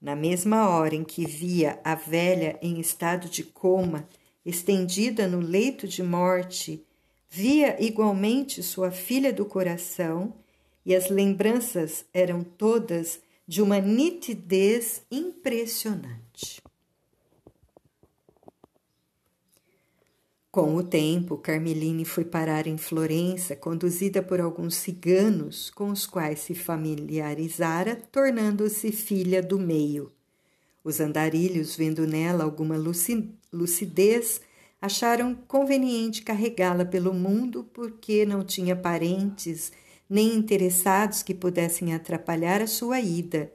Na 0.00 0.16
mesma 0.16 0.68
hora 0.70 0.94
em 0.94 1.04
que 1.04 1.26
via 1.26 1.78
a 1.84 1.94
velha 1.94 2.58
em 2.62 2.80
estado 2.80 3.28
de 3.28 3.44
coma, 3.44 4.08
estendida 4.44 5.28
no 5.28 5.40
leito 5.40 5.86
de 5.86 6.02
morte, 6.02 6.84
Via 7.36 7.84
igualmente 7.84 8.62
sua 8.62 8.92
filha 8.92 9.32
do 9.32 9.44
coração 9.44 10.32
e 10.86 10.94
as 10.94 11.10
lembranças 11.10 12.04
eram 12.14 12.44
todas 12.44 13.20
de 13.44 13.60
uma 13.60 13.80
nitidez 13.80 15.02
impressionante. 15.10 16.62
Com 20.54 20.76
o 20.76 20.84
tempo, 20.84 21.36
Carmeline 21.36 22.04
foi 22.04 22.24
parar 22.24 22.68
em 22.68 22.78
Florença, 22.78 23.56
conduzida 23.56 24.22
por 24.22 24.40
alguns 24.40 24.76
ciganos 24.76 25.68
com 25.68 25.90
os 25.90 26.06
quais 26.06 26.38
se 26.38 26.54
familiarizara, 26.54 27.96
tornando-se 28.12 28.92
filha 28.92 29.42
do 29.42 29.58
meio. 29.58 30.12
Os 30.84 31.00
andarilhos, 31.00 31.74
vendo 31.74 32.06
nela 32.06 32.44
alguma 32.44 32.76
lucidez, 33.52 34.40
acharam 34.80 35.34
conveniente 35.34 36.22
carregá-la 36.22 36.84
pelo 36.84 37.12
mundo 37.12 37.68
porque 37.74 38.24
não 38.24 38.44
tinha 38.44 38.76
parentes 38.76 39.72
nem 40.08 40.36
interessados 40.36 41.20
que 41.24 41.34
pudessem 41.34 41.92
atrapalhar 41.92 42.62
a 42.62 42.68
sua 42.68 43.00
ida, 43.00 43.52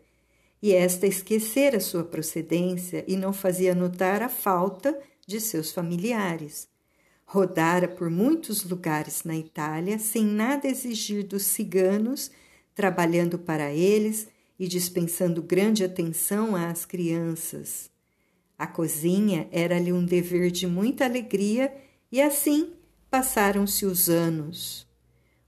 e 0.61 0.73
esta 0.73 1.07
esquecera 1.07 1.79
sua 1.79 2.03
procedência 2.03 3.05
e 3.07 3.15
não 3.15 3.31
fazia 3.31 3.73
notar 3.73 4.21
a 4.21 4.27
falta 4.27 4.99
de 5.25 5.39
seus 5.39 5.71
familiares. 5.71 6.67
Rodara 7.31 7.87
por 7.87 8.09
muitos 8.09 8.63
lugares 8.63 9.23
na 9.23 9.37
Itália 9.37 9.99
sem 9.99 10.25
nada 10.25 10.67
exigir 10.67 11.23
dos 11.23 11.43
ciganos, 11.43 12.31
trabalhando 12.73 13.37
para 13.37 13.71
eles 13.71 14.27
e 14.57 14.67
dispensando 14.67 15.39
grande 15.39 15.83
atenção 15.83 16.55
às 16.55 16.87
crianças. 16.87 17.87
A 18.57 18.65
cozinha 18.65 19.47
era-lhe 19.51 19.93
um 19.93 20.03
dever 20.03 20.49
de 20.49 20.65
muita 20.65 21.05
alegria 21.05 21.71
e 22.11 22.19
assim 22.19 22.71
passaram-se 23.11 23.85
os 23.85 24.09
anos. 24.09 24.87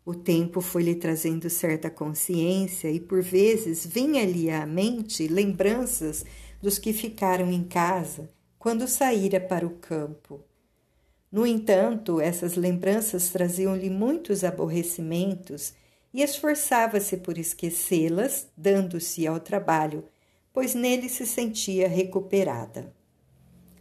O 0.06 0.14
tempo 0.14 0.62
foi-lhe 0.62 0.94
trazendo 0.94 1.50
certa 1.50 1.90
consciência 1.90 2.92
e 2.92 3.00
por 3.00 3.24
vezes 3.24 3.88
vinha-lhe 3.88 4.52
à 4.52 4.68
mente 4.68 5.28
lembranças 5.28 6.24
dos 6.62 6.78
que 6.78 6.94
ficaram 6.94 7.52
em 7.52 7.64
casa 7.64 8.30
quando 8.60 8.88
saíra 8.88 9.40
para 9.40 9.66
o 9.66 9.72
campo. 9.72 10.46
No 11.32 11.48
entanto, 11.48 12.20
essas 12.20 12.56
lembranças 12.56 13.30
traziam-lhe 13.30 13.90
muitos 13.90 14.44
aborrecimentos 14.44 15.74
e 16.14 16.22
esforçava-se 16.22 17.18
por 17.18 17.38
esquecê-las, 17.38 18.48
dando-se 18.58 19.26
ao 19.26 19.40
trabalho, 19.40 20.04
pois 20.52 20.76
nele 20.76 21.08
se 21.08 21.26
sentia 21.26 21.88
recuperada. 21.88 22.94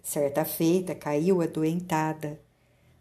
Certa 0.00 0.44
feita 0.44 0.94
caiu 0.94 1.42
adoentada. 1.42 2.40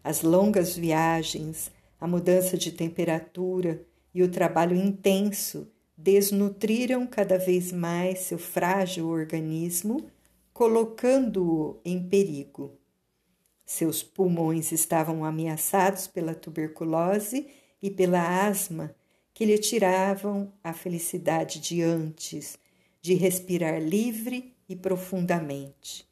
As 0.02 0.22
longas 0.22 0.76
viagens, 0.76 1.70
a 2.00 2.08
mudança 2.08 2.58
de 2.58 2.72
temperatura 2.72 3.84
e 4.12 4.22
o 4.22 4.28
trabalho 4.28 4.76
intenso 4.76 5.70
desnutriram 5.96 7.06
cada 7.06 7.38
vez 7.38 7.70
mais 7.70 8.20
seu 8.20 8.38
frágil 8.38 9.08
organismo, 9.08 10.10
colocando-o 10.52 11.78
em 11.84 12.02
perigo. 12.02 12.79
Seus 13.72 14.02
pulmões 14.02 14.72
estavam 14.72 15.24
ameaçados 15.24 16.08
pela 16.08 16.34
tuberculose 16.34 17.46
e 17.80 17.88
pela 17.88 18.44
asma, 18.44 18.92
que 19.32 19.44
lhe 19.44 19.56
tiravam 19.58 20.52
a 20.62 20.72
felicidade 20.72 21.60
de 21.60 21.80
antes, 21.80 22.58
de 23.00 23.14
respirar 23.14 23.80
livre 23.80 24.56
e 24.68 24.74
profundamente. 24.74 26.04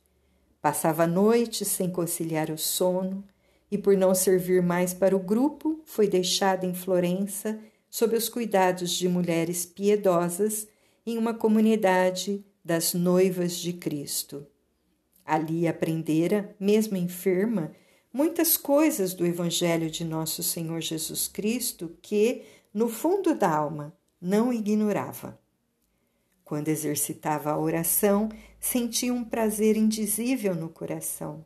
Passava 0.62 1.02
a 1.02 1.06
noite 1.08 1.64
sem 1.64 1.90
conciliar 1.90 2.48
o 2.48 2.56
sono 2.56 3.24
e, 3.68 3.76
por 3.76 3.96
não 3.96 4.14
servir 4.14 4.62
mais 4.62 4.94
para 4.94 5.16
o 5.16 5.18
grupo, 5.18 5.80
foi 5.84 6.06
deixada 6.06 6.64
em 6.64 6.72
Florença 6.72 7.58
sob 7.90 8.16
os 8.16 8.28
cuidados 8.28 8.92
de 8.92 9.08
mulheres 9.08 9.66
piedosas 9.66 10.68
em 11.04 11.18
uma 11.18 11.34
comunidade 11.34 12.40
das 12.64 12.94
noivas 12.94 13.56
de 13.56 13.72
Cristo. 13.72 14.46
Ali 15.30 15.68
aprendera, 15.68 16.56
mesmo 16.58 16.96
enferma, 16.96 17.72
muitas 18.10 18.56
coisas 18.56 19.12
do 19.12 19.26
Evangelho 19.26 19.90
de 19.90 20.02
nosso 20.02 20.42
Senhor 20.42 20.80
Jesus 20.80 21.28
Cristo 21.28 21.94
que, 22.00 22.44
no 22.72 22.88
fundo 22.88 23.34
da 23.34 23.54
alma, 23.54 23.94
não 24.18 24.50
ignorava. 24.50 25.38
Quando 26.42 26.68
exercitava 26.68 27.50
a 27.50 27.58
oração, 27.58 28.30
sentia 28.58 29.12
um 29.12 29.22
prazer 29.22 29.76
indizível 29.76 30.54
no 30.54 30.70
coração. 30.70 31.44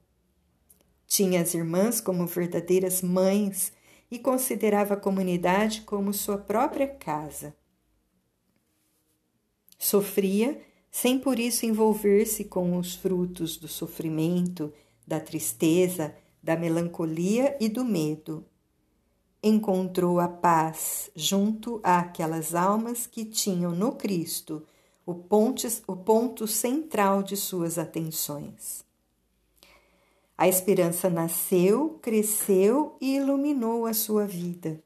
Tinha 1.05 1.43
as 1.43 1.53
irmãs 1.53 2.01
como 2.01 2.25
verdadeiras 2.25 3.03
mães 3.03 3.73
e 4.09 4.17
considerava 4.17 4.95
a 4.95 4.97
comunidade 4.97 5.81
como 5.81 6.15
sua 6.15 6.39
própria 6.39 6.87
casa. 6.87 7.53
Sofria 9.77 10.63
sem 10.93 11.19
por 11.19 11.39
isso 11.39 11.65
envolver-se 11.65 12.45
com 12.45 12.77
os 12.77 12.95
frutos 12.95 13.57
do 13.57 13.67
sofrimento, 13.67 14.71
da 15.07 15.19
tristeza, 15.19 16.15
da 16.43 16.55
melancolia 16.55 17.57
e 17.59 17.67
do 17.67 17.83
medo. 17.83 18.45
Encontrou 19.43 20.21
a 20.21 20.29
paz 20.29 21.11
junto 21.17 21.81
àquelas 21.83 22.55
almas 22.55 23.07
que 23.07 23.25
tinham 23.25 23.73
no 23.73 23.93
Cristo 23.93 24.63
o, 25.07 25.15
ponte, 25.15 25.67
o 25.87 25.97
ponto 25.97 26.47
central 26.47 27.23
de 27.23 27.39
suas 27.39 27.79
atenções. 27.79 28.85
A 30.37 30.47
esperança 30.47 31.09
nasceu, 31.09 31.99
cresceu 32.03 32.97
e 33.01 33.17
iluminou 33.17 33.87
a 33.87 33.95
sua 33.95 34.27
vida. 34.27 34.83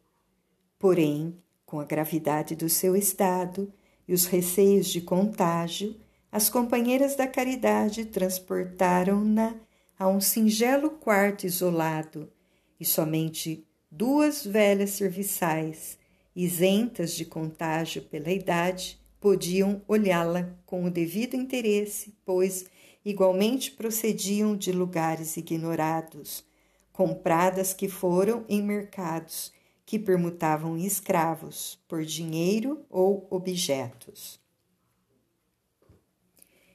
Porém, 0.79 1.37
com 1.67 1.81
a 1.81 1.85
gravidade 1.85 2.55
do 2.55 2.69
seu 2.69 2.95
estado 2.95 3.73
e 4.09 4.15
os 4.15 4.27
receios 4.27 4.89
de 4.89 5.01
contágio, 5.01 5.97
as 6.31 6.49
companheiras 6.49 7.17
da 7.17 7.27
caridade 7.27 8.05
transportaram-na 8.05 9.57
a 9.99 10.09
um 10.09 10.21
singelo 10.21 10.91
quarto 10.91 11.47
isolado 11.47 12.31
e 12.79 12.85
somente 12.85 13.67
duas 13.91 14.45
velhas 14.45 14.91
serviçais, 14.91 15.99
isentas 16.35 17.13
de 17.15 17.25
contágio 17.25 18.03
pela 18.03 18.31
idade, 18.31 19.01
podiam 19.19 19.83
olhá-la 19.89 20.55
com 20.67 20.85
o 20.85 20.91
devido 20.91 21.35
interesse, 21.35 22.15
pois 22.25 22.67
igualmente 23.05 23.71
procediam 23.71 24.57
de 24.57 24.73
lugares 24.73 25.37
ignorados, 25.37 26.45
compradas 26.93 27.73
que 27.73 27.89
foram 27.89 28.45
em 28.49 28.63
mercados 28.63 29.53
que 29.87 30.01
permutavam 30.01 30.77
escravos 30.77 31.79
por 31.87 32.05
dinheiro 32.05 32.85
ou 32.91 33.29
objetos. 33.31 34.41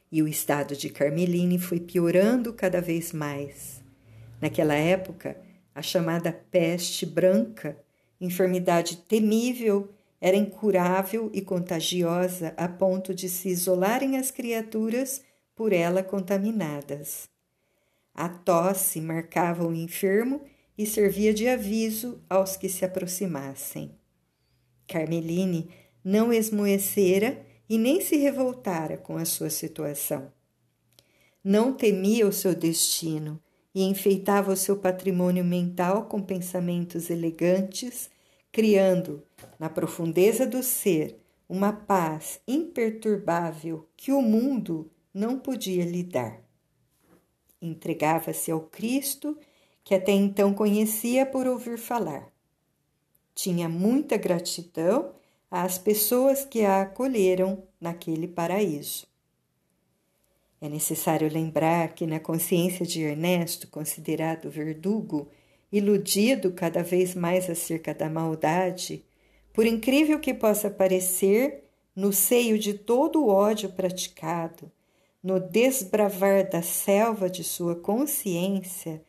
E 0.09 0.23
o 0.23 0.27
estado 0.27 0.75
de 0.77 0.89
Carmeline 0.89 1.59
foi 1.59 1.81
piorando 1.81 2.53
cada 2.53 2.79
vez 2.81 3.11
mais. 3.11 3.83
Naquela 4.41 4.75
época, 4.75 5.39
a 5.75 5.81
chamada 5.81 6.31
peste 6.31 7.05
branca, 7.05 7.77
enfermidade 8.19 8.97
temível 8.97 9.93
era 10.19 10.37
incurável 10.37 11.29
e 11.33 11.41
contagiosa 11.41 12.53
a 12.55 12.67
ponto 12.67 13.13
de 13.13 13.27
se 13.27 13.49
isolarem 13.49 14.17
as 14.17 14.31
criaturas 14.31 15.21
por 15.53 15.73
ela 15.73 16.01
contaminadas. 16.01 17.29
A 18.13 18.29
tosse 18.29 19.01
marcava 19.01 19.65
o 19.65 19.73
enfermo 19.73 20.41
e 20.77 20.85
servia 20.85 21.33
de 21.33 21.47
aviso 21.47 22.21
aos 22.29 22.55
que 22.55 22.69
se 22.69 22.85
aproximassem. 22.85 23.95
Carmeline 24.87 25.69
não 26.03 26.33
esmoecera 26.33 27.45
e 27.69 27.77
nem 27.77 28.01
se 28.01 28.17
revoltara 28.17 28.97
com 28.97 29.17
a 29.17 29.25
sua 29.25 29.49
situação. 29.49 30.31
Não 31.43 31.73
temia 31.73 32.27
o 32.27 32.33
seu 32.33 32.53
destino 32.53 33.41
e 33.73 33.83
enfeitava 33.83 34.51
o 34.51 34.57
seu 34.57 34.77
patrimônio 34.77 35.43
mental 35.43 36.05
com 36.05 36.21
pensamentos 36.21 37.09
elegantes 37.09 38.09
criando, 38.51 39.23
na 39.57 39.69
profundeza 39.69 40.45
do 40.45 40.61
ser, 40.61 41.17
uma 41.47 41.71
paz 41.71 42.41
imperturbável 42.47 43.87
que 43.95 44.11
o 44.11 44.21
mundo 44.21 44.91
não 45.13 45.39
podia 45.39 45.85
lhe 45.85 46.03
dar. 46.03 46.41
Entregava-se 47.61 48.51
ao 48.51 48.61
Cristo 48.61 49.37
que 49.83 49.95
até 49.95 50.11
então 50.11 50.53
conhecia 50.53 51.25
por 51.25 51.47
ouvir 51.47 51.77
falar. 51.77 52.31
Tinha 53.33 53.67
muita 53.67 54.17
gratidão 54.17 55.13
às 55.49 55.77
pessoas 55.77 56.45
que 56.45 56.63
a 56.63 56.81
acolheram 56.81 57.63
naquele 57.79 58.27
paraíso. 58.27 59.07
É 60.61 60.69
necessário 60.69 61.31
lembrar 61.31 61.93
que, 61.95 62.05
na 62.05 62.19
consciência 62.19 62.85
de 62.85 63.01
Ernesto, 63.01 63.67
considerado 63.67 64.49
verdugo, 64.49 65.27
iludido 65.71 66.51
cada 66.51 66.83
vez 66.83 67.15
mais 67.15 67.49
acerca 67.49 67.95
da 67.95 68.07
maldade, 68.09 69.03
por 69.51 69.65
incrível 69.65 70.19
que 70.19 70.33
possa 70.33 70.69
parecer, 70.69 71.63
no 71.95 72.13
seio 72.13 72.57
de 72.57 72.73
todo 72.73 73.23
o 73.23 73.27
ódio 73.27 73.69
praticado, 73.69 74.71
no 75.21 75.39
desbravar 75.39 76.49
da 76.49 76.61
selva 76.61 77.29
de 77.29 77.43
sua 77.43 77.75
consciência, 77.75 79.03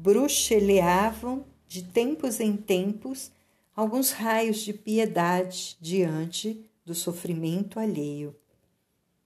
bruxeleavam 0.00 1.44
de 1.66 1.82
tempos 1.82 2.38
em 2.38 2.56
tempos 2.56 3.32
alguns 3.74 4.12
raios 4.12 4.58
de 4.58 4.72
piedade 4.72 5.76
diante 5.80 6.64
do 6.84 6.94
sofrimento 6.94 7.80
alheio. 7.80 8.34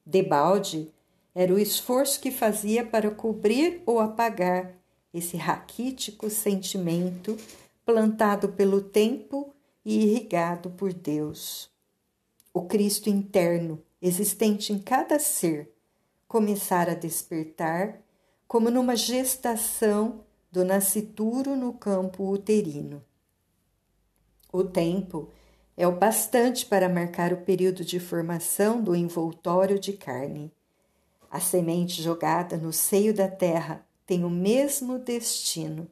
Debalde 0.05 0.91
era 1.35 1.53
o 1.53 1.59
esforço 1.59 2.19
que 2.19 2.31
fazia 2.31 2.87
para 2.87 3.11
cobrir 3.11 3.83
ou 3.85 4.01
apagar 4.01 4.75
esse 5.13 5.37
raquítico 5.37 6.31
sentimento 6.31 7.37
plantado 7.85 8.49
pelo 8.49 8.81
tempo 8.81 9.55
e 9.85 10.05
irrigado 10.05 10.71
por 10.71 10.95
Deus. 10.95 11.71
O 12.53 12.63
Cristo 12.63 13.11
interno, 13.11 13.83
existente 14.01 14.73
em 14.73 14.79
cada 14.79 15.19
ser, 15.19 15.71
começara 16.27 16.93
a 16.93 16.97
despertar 16.97 18.01
como 18.49 18.71
numa 18.71 18.97
gestação 18.97 20.25
do 20.53 20.67
nascituro 20.67 21.57
no 21.57 21.73
campo 21.73 22.31
uterino. 22.31 23.03
O 24.53 24.63
tempo 24.63 25.31
é 25.75 25.89
o 25.89 25.93
bastante 25.93 26.67
para 26.67 26.91
marcar 26.91 27.33
o 27.33 27.39
período 27.39 27.83
de 27.83 27.99
formação 27.99 28.83
do 28.83 28.95
envoltório 28.95 29.79
de 29.79 29.95
carne. 29.95 30.53
A 31.31 31.41
semente 31.41 32.03
jogada 32.03 32.59
no 32.59 32.71
seio 32.71 33.15
da 33.15 33.27
terra 33.27 33.83
tem 34.05 34.25
o 34.27 34.31
mesmo 34.31 34.99
destino. 34.99 35.89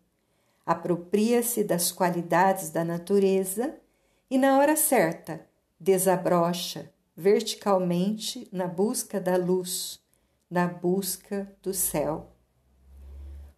Apropria-se 0.67 1.65
das 1.65 1.91
qualidades 1.91 2.69
da 2.69 2.85
natureza 2.85 3.75
e, 4.31 4.37
na 4.37 4.59
hora 4.59 4.77
certa, 4.77 5.47
desabrocha 5.81 6.93
verticalmente 7.17 8.47
na 8.53 8.67
busca 8.67 9.19
da 9.19 9.39
luz, 9.39 9.99
na 10.51 10.67
busca 10.67 11.51
do 11.63 11.73
céu. 11.73 12.31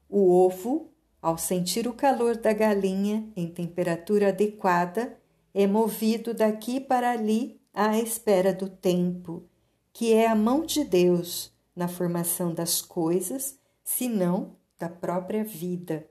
O 0.09 0.31
ovo, 0.31 0.92
ao 1.23 1.39
sentir 1.39 1.87
o 1.87 1.95
calor 1.95 2.37
da 2.37 2.53
galinha 2.53 3.25
em 3.37 3.47
temperatura 3.47 4.31
adequada, 4.31 5.17
é 5.55 5.69
movido 5.69 6.35
daqui 6.35 6.81
para 6.81 7.13
ali 7.13 7.61
à 7.73 7.97
espera 7.97 8.53
do 8.53 8.69
tempo, 8.69 9.45
que 9.93 10.13
é 10.13 10.27
a 10.27 10.35
mão 10.35 10.67
de 10.67 10.83
Deus 10.83 11.53
na 11.77 11.87
formação 11.87 12.53
das 12.53 12.83
coisas 12.83 13.57
senão 13.85 14.57
da 14.79 14.89
própria 14.89 15.45
vida. 15.45 16.05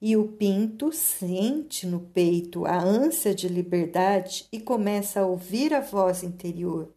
E 0.00 0.16
o 0.16 0.28
pinto 0.28 0.92
sente 0.92 1.86
no 1.86 2.00
peito 2.00 2.66
a 2.66 2.76
ânsia 2.76 3.34
de 3.34 3.48
liberdade 3.48 4.46
e 4.50 4.60
começa 4.60 5.20
a 5.20 5.26
ouvir 5.26 5.72
a 5.72 5.80
voz 5.80 6.22
interior. 6.22 6.92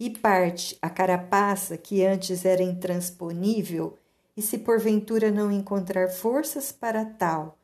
E 0.00 0.08
parte 0.08 0.76
a 0.80 0.88
carapaça 0.88 1.76
que 1.76 2.04
antes 2.04 2.44
era 2.44 2.62
intransponível, 2.62 3.98
e 4.40 4.42
se 4.42 4.56
porventura 4.56 5.30
não 5.30 5.52
encontrar 5.52 6.08
forças 6.08 6.72
para 6.72 7.04
tal, 7.04 7.58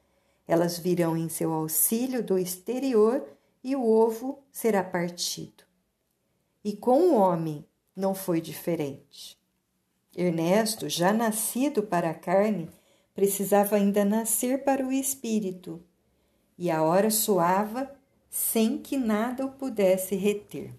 elas 0.47 0.79
virão 0.79 1.17
em 1.17 1.27
seu 1.27 1.51
auxílio 1.51 2.23
do 2.23 2.39
exterior 2.39 3.27
e 3.65 3.75
o 3.75 3.83
ovo 3.83 4.41
será 4.53 4.85
partido. 4.85 5.65
E 6.63 6.77
com 6.77 6.99
o 6.99 7.15
homem 7.15 7.65
não 7.97 8.15
foi 8.15 8.43
diferente. 8.43 9.39
Ernesto, 10.15 10.87
já 10.87 11.15
nascido 11.15 11.83
para 11.83 12.11
a 12.11 12.15
carne, 12.15 12.69
precisava 13.15 13.77
ainda 13.77 14.05
nascer 14.05 14.63
para 14.63 14.87
o 14.87 14.93
espírito, 14.93 15.83
e 16.59 16.71
a 16.71 16.83
hora 16.83 17.11
soava 17.11 17.91
sem 18.29 18.77
que 18.77 18.99
nada 18.99 19.47
o 19.47 19.53
pudesse 19.53 20.15
reter. 20.15 20.75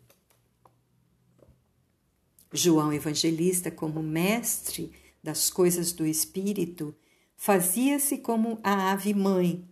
João 2.53 2.93
Evangelista, 2.93 3.71
como 3.71 4.03
mestre 4.03 5.06
das 5.27 5.49
coisas 5.49 5.91
do 5.91 6.05
espírito, 6.05 6.95
fazia-se 7.35 8.19
como 8.19 8.59
a 8.63 8.93
ave 8.93 9.13
mãe. 9.13 9.67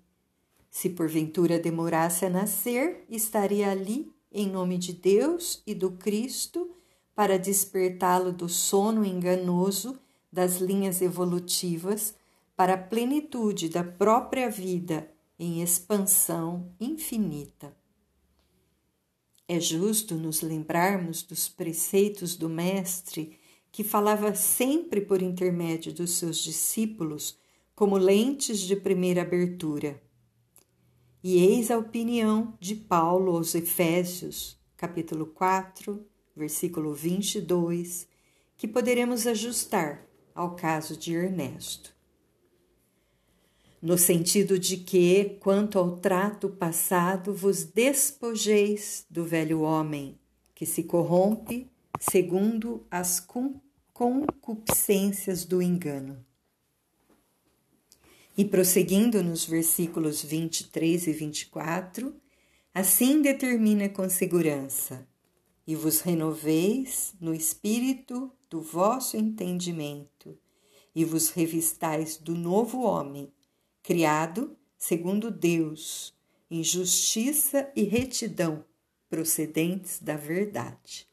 Se 0.70 0.90
porventura 0.90 1.58
demorasse 1.58 2.26
a 2.26 2.30
nascer, 2.30 3.06
estaria 3.10 3.72
ali, 3.72 4.12
em 4.30 4.50
nome 4.50 4.78
de 4.78 4.92
Deus 4.92 5.64
e 5.66 5.74
do 5.74 5.92
Cristo, 5.92 6.76
para 7.16 7.40
despertá-lo 7.40 8.34
do 8.34 8.50
sono 8.50 9.06
enganoso 9.06 9.98
das 10.30 10.58
linhas 10.58 11.02
evolutivas 11.02 12.14
para 12.54 12.74
a 12.74 12.78
plenitude 12.78 13.70
da 13.70 13.82
própria 13.82 14.50
vida 14.50 15.10
em 15.40 15.64
expansão 15.64 16.70
infinita. 16.82 17.74
É 19.48 19.58
justo 19.58 20.16
nos 20.16 20.42
lembrarmos 20.42 21.24
dos 21.24 21.48
preceitos 21.48 22.36
do 22.36 22.50
Mestre, 22.50 23.40
que 23.76 23.84
falava 23.84 24.34
sempre 24.34 25.02
por 25.02 25.22
intermédio 25.22 25.92
dos 25.92 26.12
seus 26.12 26.38
discípulos 26.38 27.38
como 27.76 27.98
lentes 27.98 28.62
de 28.62 28.74
primeira 28.74 29.22
abertura. 29.22 30.02
E 31.22 31.40
eis 31.40 31.70
a 31.70 31.78
opinião 31.78 32.58
de 32.58 32.74
Paulo 32.74 33.36
aos 33.36 33.54
Efésios, 33.54 34.58
capítulo 34.78 35.26
4, 35.26 36.08
versículo 36.34 36.94
22, 36.94 38.08
que 38.56 38.66
poderemos 38.66 39.28
ajustar 39.28 40.08
ao 40.34 40.56
caso 40.56 40.96
de 40.96 41.14
Ernesto. 41.14 41.94
No 43.82 43.98
sentido 43.98 44.58
de 44.58 44.78
que, 44.78 45.38
quanto 45.42 45.78
ao 45.78 45.98
trato 45.98 46.48
passado, 46.48 47.34
vos 47.34 47.66
despojeis 47.66 49.06
do 49.10 49.26
velho 49.26 49.60
homem, 49.64 50.18
que 50.56 50.66
se 50.66 50.82
corrompe 50.82 51.70
segundo 52.00 52.86
as 52.90 53.20
concupiscências 53.96 55.46
do 55.46 55.62
engano 55.62 56.22
e 58.38 58.44
prosseguindo 58.44 59.24
nos 59.24 59.46
versículos 59.46 60.22
23 60.22 61.08
e 61.08 61.14
24, 61.14 62.14
assim 62.74 63.22
determina 63.22 63.88
com 63.88 64.10
segurança: 64.10 65.08
e 65.66 65.78
vos 65.78 66.02
renoveis 66.02 67.16
no 67.22 67.34
espírito 67.34 68.30
do 68.50 68.62
vosso 68.62 69.16
entendimento, 69.16 70.38
e 70.94 71.06
vos 71.06 71.30
revistais 71.30 72.18
do 72.18 72.36
novo 72.36 72.82
homem, 72.82 73.32
criado 73.82 74.58
segundo 74.78 75.32
Deus, 75.32 76.14
em 76.52 76.62
justiça 76.62 77.72
e 77.74 77.84
retidão, 77.84 78.66
procedentes 79.10 80.02
da 80.02 80.18
verdade. 80.18 81.08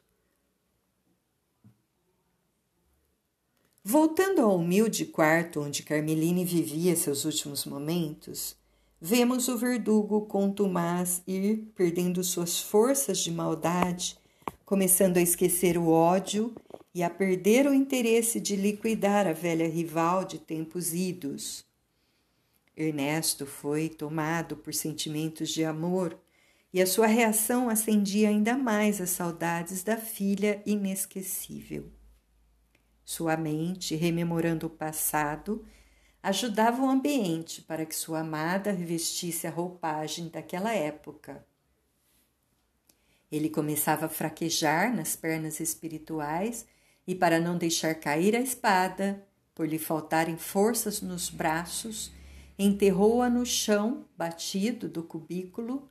Voltando 3.85 4.39
ao 4.39 4.55
humilde 4.55 5.05
quarto 5.05 5.59
onde 5.59 5.83
Carmeline 5.83 6.45
vivia 6.45 6.95
seus 6.95 7.25
últimos 7.25 7.65
momentos, 7.65 8.55
vemos 9.01 9.49
o 9.49 9.57
verdugo 9.57 10.21
contumaz 10.21 11.21
ir 11.27 11.69
perdendo 11.75 12.23
suas 12.23 12.61
forças 12.61 13.19
de 13.19 13.29
maldade, 13.29 14.17
começando 14.63 15.17
a 15.17 15.21
esquecer 15.21 15.77
o 15.77 15.89
ódio 15.89 16.55
e 16.95 17.03
a 17.03 17.09
perder 17.09 17.67
o 17.67 17.73
interesse 17.73 18.39
de 18.39 18.55
liquidar 18.55 19.27
a 19.27 19.33
velha 19.33 19.67
rival 19.67 20.23
de 20.23 20.39
tempos 20.39 20.93
idos. 20.93 21.65
Ernesto 22.77 23.45
foi 23.45 23.89
tomado 23.89 24.55
por 24.55 24.73
sentimentos 24.73 25.49
de 25.49 25.65
amor 25.65 26.17
e 26.71 26.81
a 26.81 26.87
sua 26.87 27.07
reação 27.07 27.67
acendia 27.67 28.29
ainda 28.29 28.57
mais 28.57 29.01
as 29.01 29.09
saudades 29.09 29.83
da 29.83 29.97
filha 29.97 30.63
inesquecível. 30.65 31.91
Sua 33.05 33.35
mente, 33.35 33.95
rememorando 33.95 34.67
o 34.67 34.69
passado, 34.69 35.65
ajudava 36.21 36.81
o 36.81 36.89
ambiente 36.89 37.61
para 37.61 37.85
que 37.85 37.95
sua 37.95 38.19
amada 38.19 38.71
revestisse 38.71 39.45
a 39.45 39.51
roupagem 39.51 40.29
daquela 40.29 40.73
época. 40.73 41.45
Ele 43.29 43.49
começava 43.49 44.05
a 44.05 44.09
fraquejar 44.09 44.95
nas 44.95 45.15
pernas 45.15 45.59
espirituais 45.59 46.65
e, 47.05 47.13
para 47.13 47.39
não 47.39 47.57
deixar 47.57 47.95
cair 47.95 48.35
a 48.35 48.39
espada, 48.39 49.27
por 49.53 49.67
lhe 49.67 49.79
faltarem 49.79 50.37
forças 50.37 51.01
nos 51.01 51.29
braços, 51.29 52.11
enterrou-a 52.57 53.29
no 53.29 53.45
chão 53.45 54.05
batido 54.17 54.87
do 54.87 55.03
cubículo 55.03 55.89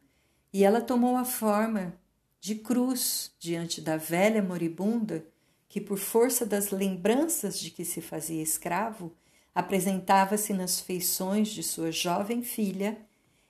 e 0.53 0.65
ela 0.65 0.81
tomou 0.81 1.17
a 1.17 1.25
forma 1.25 1.95
de 2.41 2.55
cruz 2.57 3.33
diante 3.39 3.81
da 3.81 3.97
velha 3.97 4.43
moribunda 4.43 5.27
que, 5.73 5.81
por 5.81 5.97
força 5.97 6.45
das 6.45 6.69
lembranças 6.69 7.59
de 7.59 7.71
que 7.71 7.83
se 7.83 8.03
fazia 8.03 8.43
escravo, 8.43 9.11
apresentava-se 9.55 10.53
nas 10.53 10.79
feições 10.79 11.49
de 11.49 11.63
sua 11.63 11.91
jovem 11.91 12.43
filha 12.43 13.01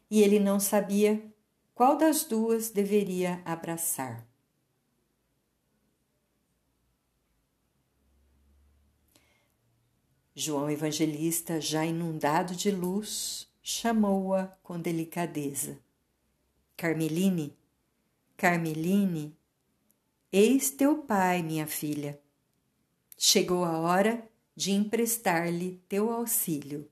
e 0.08 0.22
ele 0.22 0.38
não 0.38 0.60
sabia 0.60 1.20
qual 1.74 1.98
das 1.98 2.22
duas 2.22 2.70
deveria 2.70 3.42
abraçar. 3.44 4.24
João 10.32 10.70
Evangelista, 10.70 11.60
já 11.60 11.84
inundado 11.84 12.54
de 12.54 12.70
luz, 12.70 13.48
chamou-a 13.60 14.46
com 14.62 14.78
delicadeza. 14.78 15.76
Carmeline, 16.76 17.52
Carmeline, 18.36 19.36
Eis 20.34 20.70
teu 20.70 20.96
pai, 20.96 21.42
minha 21.42 21.66
filha. 21.66 22.18
Chegou 23.18 23.66
a 23.66 23.78
hora 23.78 24.26
de 24.56 24.72
emprestar-lhe 24.72 25.82
teu 25.86 26.10
auxílio. 26.10 26.88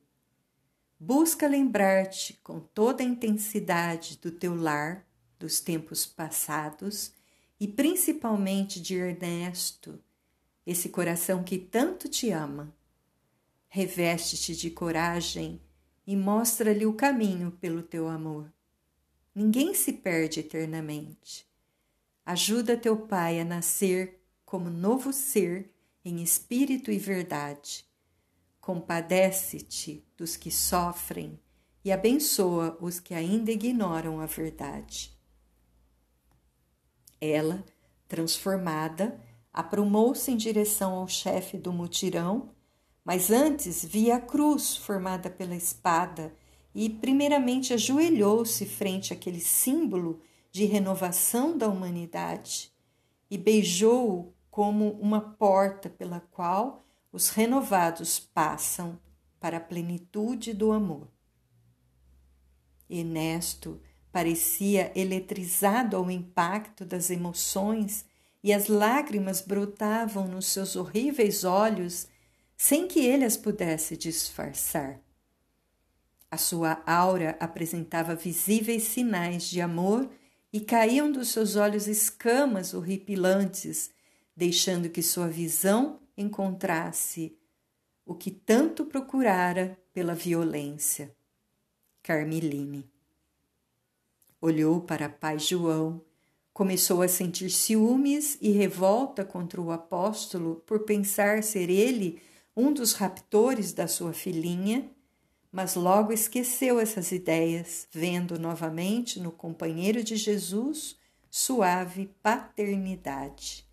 Busca 0.99 1.49
lembrar-te 1.49 2.35
com 2.45 2.61
toda 2.61 3.03
a 3.03 3.07
intensidade 3.07 4.19
do 4.19 4.31
teu 4.31 4.55
lar, 4.55 5.07
dos 5.39 5.59
tempos 5.59 6.05
passados 6.05 7.13
e 7.59 7.67
principalmente 7.67 8.79
de 8.79 8.97
Ernesto, 8.97 9.99
esse 10.67 10.91
coração 10.91 11.43
que 11.43 11.57
tanto 11.57 12.11
te 12.11 12.31
ama. 12.31 12.71
Reveste-te 13.71 14.55
de 14.55 14.71
coragem 14.71 15.59
e 16.07 16.15
mostra-lhe 16.15 16.85
o 16.85 16.93
caminho 16.93 17.53
pelo 17.53 17.83
teu 17.83 18.07
amor. 18.07 18.53
Ninguém 19.35 19.73
se 19.73 19.95
perde 19.95 20.41
eternamente. 20.41 21.50
Ajuda 22.31 22.77
teu 22.77 22.97
Pai 22.97 23.41
a 23.41 23.45
nascer 23.45 24.23
como 24.45 24.71
novo 24.71 25.13
ser 25.13 25.75
em 26.05 26.23
espírito 26.23 26.93
e 26.93 26.97
verdade. 26.97 27.85
Compadece-te 28.61 30.07
dos 30.17 30.37
que 30.37 30.49
sofrem 30.49 31.41
e 31.85 31.91
abençoa 31.91 32.79
os 32.81 33.01
que 33.01 33.15
ainda 33.15 33.51
ignoram 33.51 34.21
a 34.21 34.27
verdade. 34.27 35.13
Ela, 37.21 37.65
transformada, 38.07 39.21
aprumou-se 39.53 40.31
em 40.31 40.37
direção 40.37 40.93
ao 40.95 41.09
chefe 41.09 41.59
do 41.59 41.73
mutirão, 41.73 42.55
mas 43.05 43.33
antes 43.33 43.85
via 43.85 44.15
a 44.15 44.21
cruz 44.21 44.77
formada 44.77 45.29
pela 45.29 45.57
espada 45.57 46.33
e, 46.73 46.89
primeiramente, 46.89 47.75
ajoelhou-se 47.75 48.65
frente 48.67 49.13
àquele 49.13 49.41
símbolo 49.41 50.23
de 50.51 50.65
renovação 50.65 51.57
da 51.57 51.69
humanidade 51.69 52.73
e 53.31 53.39
beijou-o 53.39 54.33
como 54.51 54.91
uma 54.93 55.21
porta 55.21 55.89
pela 55.89 56.21
qual 56.21 56.85
os 57.13 57.31
renovados 57.31 58.19
passam 58.19 58.99
para 59.39 59.57
a 59.57 59.61
plenitude 59.61 60.53
do 60.53 60.73
amor. 60.73 61.09
Ernesto 62.89 63.81
parecia 64.13 64.93
eletrizado 64.95 65.97
ao 65.97 66.11
impacto 66.11 66.85
das 66.85 67.11
emoções 67.11 68.05
e 68.43 68.53
as 68.53 68.67
lágrimas 68.67 69.41
brotavam 69.41 70.27
nos 70.27 70.47
seus 70.47 70.75
horríveis 70.75 71.45
olhos 71.45 72.09
sem 72.57 72.89
que 72.89 73.01
ele 73.01 73.25
as 73.25 73.37
pudesse 73.37 73.97
disfarçar. 73.97 75.01
A 76.31 76.37
sua 76.37 76.83
aura 76.87 77.37
apresentava 77.41 78.15
visíveis 78.15 78.85
sinais 78.85 79.45
de 79.45 79.61
amor 79.61 80.11
e 80.53 80.61
caíam 80.61 81.11
dos 81.11 81.29
seus 81.29 81.57
olhos 81.57 81.87
escamas 81.87 82.75
horripilantes, 82.75 83.91
deixando 84.37 84.91
que 84.91 85.03
sua 85.03 85.29
visão 85.29 86.01
encontrasse 86.17 87.37
o 88.05 88.15
que 88.15 88.31
tanto 88.31 88.85
procurara 88.85 89.79
pela 89.93 90.15
violência. 90.15 91.15
Carmeline. 92.03 92.91
Olhou 94.41 94.81
para 94.81 95.09
pai 95.09 95.39
João, 95.39 96.03
começou 96.53 97.03
a 97.03 97.09
sentir 97.09 97.51
ciúmes 97.51 98.37
e 98.41 98.51
revolta 98.51 99.25
contra 99.25 99.61
o 99.61 99.71
apóstolo 99.71 100.57
por 100.67 100.81
pensar 100.81 101.43
ser 101.43 101.71
ele 101.71 102.21
um 102.57 102.73
dos 102.73 102.95
raptores 102.95 103.73
da 103.73 103.87
sua 103.87 104.13
filhinha 104.13 104.91
mas 105.51 105.75
logo 105.75 106.13
esqueceu 106.13 106.79
essas 106.79 107.11
ideias, 107.11 107.89
vendo 107.91 108.39
novamente 108.39 109.19
no 109.19 109.33
companheiro 109.33 110.03
de 110.05 110.17
Jesus 110.17 110.97
suave 111.31 112.11
paternidade. 112.23 113.67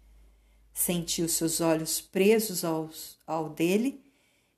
Sentiu 0.73 1.27
seus 1.27 1.61
olhos 1.61 1.99
presos 2.01 2.63
aos, 2.63 3.19
ao 3.25 3.49
dele 3.49 4.03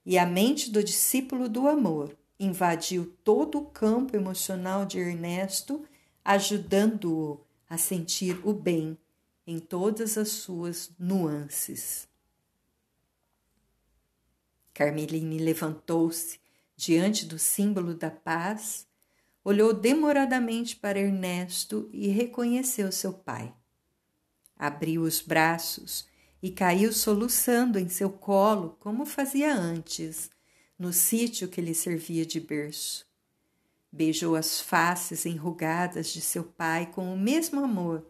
e 0.06 0.18
a 0.18 0.26
mente 0.26 0.72
do 0.72 0.84
discípulo 0.84 1.48
do 1.48 1.68
amor 1.68 2.16
invadiu 2.40 3.14
todo 3.24 3.60
o 3.60 3.66
campo 3.66 4.16
emocional 4.16 4.86
de 4.86 4.98
Ernesto, 4.98 5.86
ajudando-o 6.24 7.40
a 7.70 7.78
sentir 7.78 8.40
o 8.48 8.54
bem 8.54 8.98
em 9.46 9.60
todas 9.60 10.18
as 10.18 10.30
suas 10.30 10.92
nuances. 10.98 12.08
Carmeline 14.74 15.38
levantou-se 15.40 16.39
diante 16.80 17.26
do 17.26 17.38
símbolo 17.38 17.94
da 17.94 18.10
paz, 18.10 18.88
olhou 19.44 19.74
demoradamente 19.74 20.78
para 20.78 20.98
Ernesto 20.98 21.90
e 21.92 22.08
reconheceu 22.08 22.90
seu 22.90 23.12
pai. 23.12 23.54
Abriu 24.56 25.02
os 25.02 25.20
braços 25.20 26.08
e 26.42 26.50
caiu 26.50 26.94
soluçando 26.94 27.78
em 27.78 27.90
seu 27.90 28.10
colo, 28.10 28.78
como 28.80 29.06
fazia 29.06 29.54
antes, 29.54 30.30
no 30.78 30.94
sítio 30.94 31.50
que 31.50 31.60
lhe 31.60 31.76
servia 31.76 32.26
de 32.26 32.40
berço. 32.40 33.06
Beijou 33.92 34.38
as 34.38 34.62
faces 34.62 35.26
enrugadas 35.26 36.08
de 36.08 36.22
seu 36.22 36.46
pai 36.46 36.86
com 36.86 37.14
o 37.14 37.20
mesmo 37.20 37.62
amor, 37.62 38.10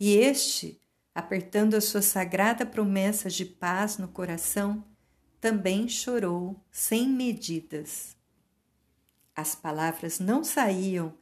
e 0.00 0.16
este, 0.16 0.80
apertando 1.14 1.74
a 1.74 1.80
sua 1.80 2.02
sagrada 2.02 2.66
promessa 2.66 3.30
de 3.30 3.44
paz 3.44 3.98
no 3.98 4.08
coração, 4.08 4.84
também 5.40 5.88
chorou 5.88 6.56
sem 6.70 7.08
medidas. 7.08 8.16
As 9.34 9.54
palavras 9.54 10.18
não 10.18 10.44
saíam, 10.44 11.14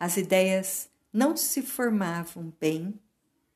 as 0.00 0.16
ideias 0.16 0.88
não 1.12 1.36
se 1.36 1.62
formavam 1.62 2.52
bem 2.60 2.98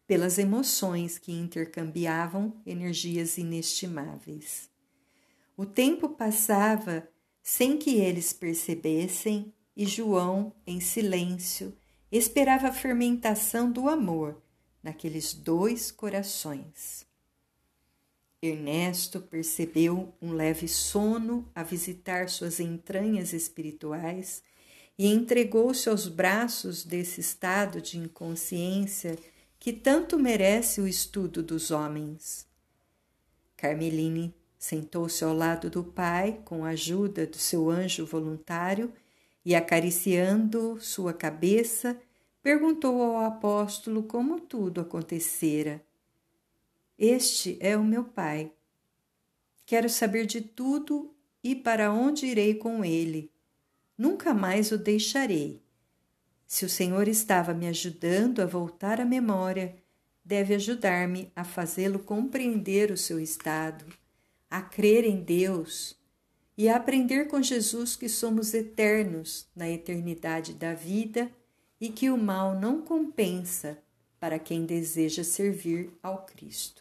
pelas 0.07 0.39
emoções 0.39 1.19
que 1.19 1.33
intercambiavam 1.33 2.61
energias 2.67 3.39
inestimáveis. 3.39 4.69
O 5.57 5.65
tempo 5.65 6.09
passava 6.09 7.09
sem 7.43 7.79
que 7.79 7.97
eles 7.97 8.33
percebessem 8.33 9.55
e 9.77 9.87
João, 9.87 10.53
em 10.67 10.81
silêncio, 10.81 11.77
esperava 12.11 12.69
a 12.69 12.73
fermentação 12.73 13.71
do 13.71 13.89
amor 13.89 14.43
naqueles 14.83 15.33
dois 15.33 15.91
corações. 15.91 17.07
Ernesto 18.43 19.21
percebeu 19.21 20.15
um 20.21 20.33
leve 20.33 20.67
sono 20.67 21.47
a 21.55 21.63
visitar 21.63 22.31
suas 22.31 22.59
entranhas 22.59 23.35
espirituais 23.35 24.43
e 24.99 25.07
entregou-se 25.07 25.91
aos 25.91 26.09
braços 26.09 26.83
desse 26.83 27.21
estado 27.21 27.83
de 27.83 27.99
inconsciência 27.99 29.19
que 29.59 29.75
tanto 29.75 30.19
merece 30.19 30.81
o 30.81 30.89
estudo 30.89 31.43
dos 31.43 31.71
homens. 31.71 32.47
Carmeline 33.59 34.35
sentou-se 34.59 35.23
ao 35.23 35.35
lado 35.35 35.69
do 35.69 35.85
pai 35.85 36.41
com 36.43 36.65
a 36.65 36.71
ajuda 36.71 37.27
do 37.27 37.37
seu 37.37 37.69
anjo 37.69 38.07
voluntário 38.07 38.91
e, 39.45 39.55
acariciando 39.55 40.81
sua 40.81 41.13
cabeça, 41.13 41.95
perguntou 42.43 43.03
ao 43.03 43.23
apóstolo 43.23 44.03
como 44.03 44.41
tudo 44.41 44.81
acontecera. 44.81 45.83
Este 47.03 47.57
é 47.61 47.79
o 47.79 47.83
meu 47.83 48.05
pai. 48.05 48.53
Quero 49.65 49.89
saber 49.89 50.27
de 50.27 50.43
tudo 50.43 51.17
e 51.43 51.55
para 51.57 51.91
onde 51.91 52.27
irei 52.27 52.57
com 52.57 52.85
ele. 52.85 53.33
Nunca 53.97 54.35
mais 54.35 54.71
o 54.71 54.77
deixarei. 54.77 55.63
Se 56.47 56.67
o 56.67 56.69
Senhor 56.69 57.09
estava 57.09 57.55
me 57.55 57.67
ajudando 57.69 58.43
a 58.43 58.47
voltar 58.47 59.01
à 59.01 59.07
memória, 59.07 59.77
deve 60.23 60.55
ajudar-me 60.55 61.33
a 61.35 61.43
fazê-lo 61.43 62.01
compreender 62.01 62.91
o 62.91 62.99
seu 62.99 63.19
estado, 63.19 63.87
a 64.51 64.61
crer 64.61 65.07
em 65.07 65.23
Deus 65.23 65.99
e 66.55 66.69
a 66.69 66.77
aprender 66.77 67.29
com 67.29 67.41
Jesus 67.41 67.97
que 67.97 68.11
somos 68.11 68.53
eternos 68.53 69.49
na 69.57 69.71
eternidade 69.71 70.53
da 70.53 70.75
vida 70.75 71.33
e 71.81 71.89
que 71.89 72.11
o 72.11 72.19
mal 72.19 72.61
não 72.61 72.83
compensa 72.83 73.79
para 74.19 74.39
quem 74.39 74.67
deseja 74.67 75.25
servir 75.25 75.91
ao 76.03 76.27
Cristo. 76.27 76.80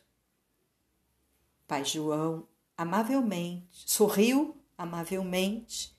Pai 1.70 1.86
João, 1.86 2.48
amavelmente, 2.76 3.84
sorriu 3.86 4.58
amavelmente 4.76 5.96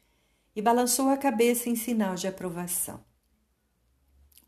e 0.55 0.61
balançou 0.61 1.09
a 1.09 1.17
cabeça 1.17 1.69
em 1.69 1.77
sinal 1.77 2.17
de 2.17 2.27
aprovação. 2.27 3.05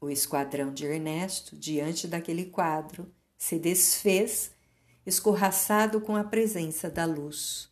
O 0.00 0.10
esquadrão 0.10 0.74
de 0.74 0.84
Ernesto, 0.84 1.56
diante 1.56 2.08
daquele 2.08 2.46
quadro, 2.46 3.14
se 3.38 3.56
desfez, 3.56 4.50
escorraçado 5.06 6.00
com 6.00 6.16
a 6.16 6.24
presença 6.24 6.90
da 6.90 7.04
luz. 7.04 7.70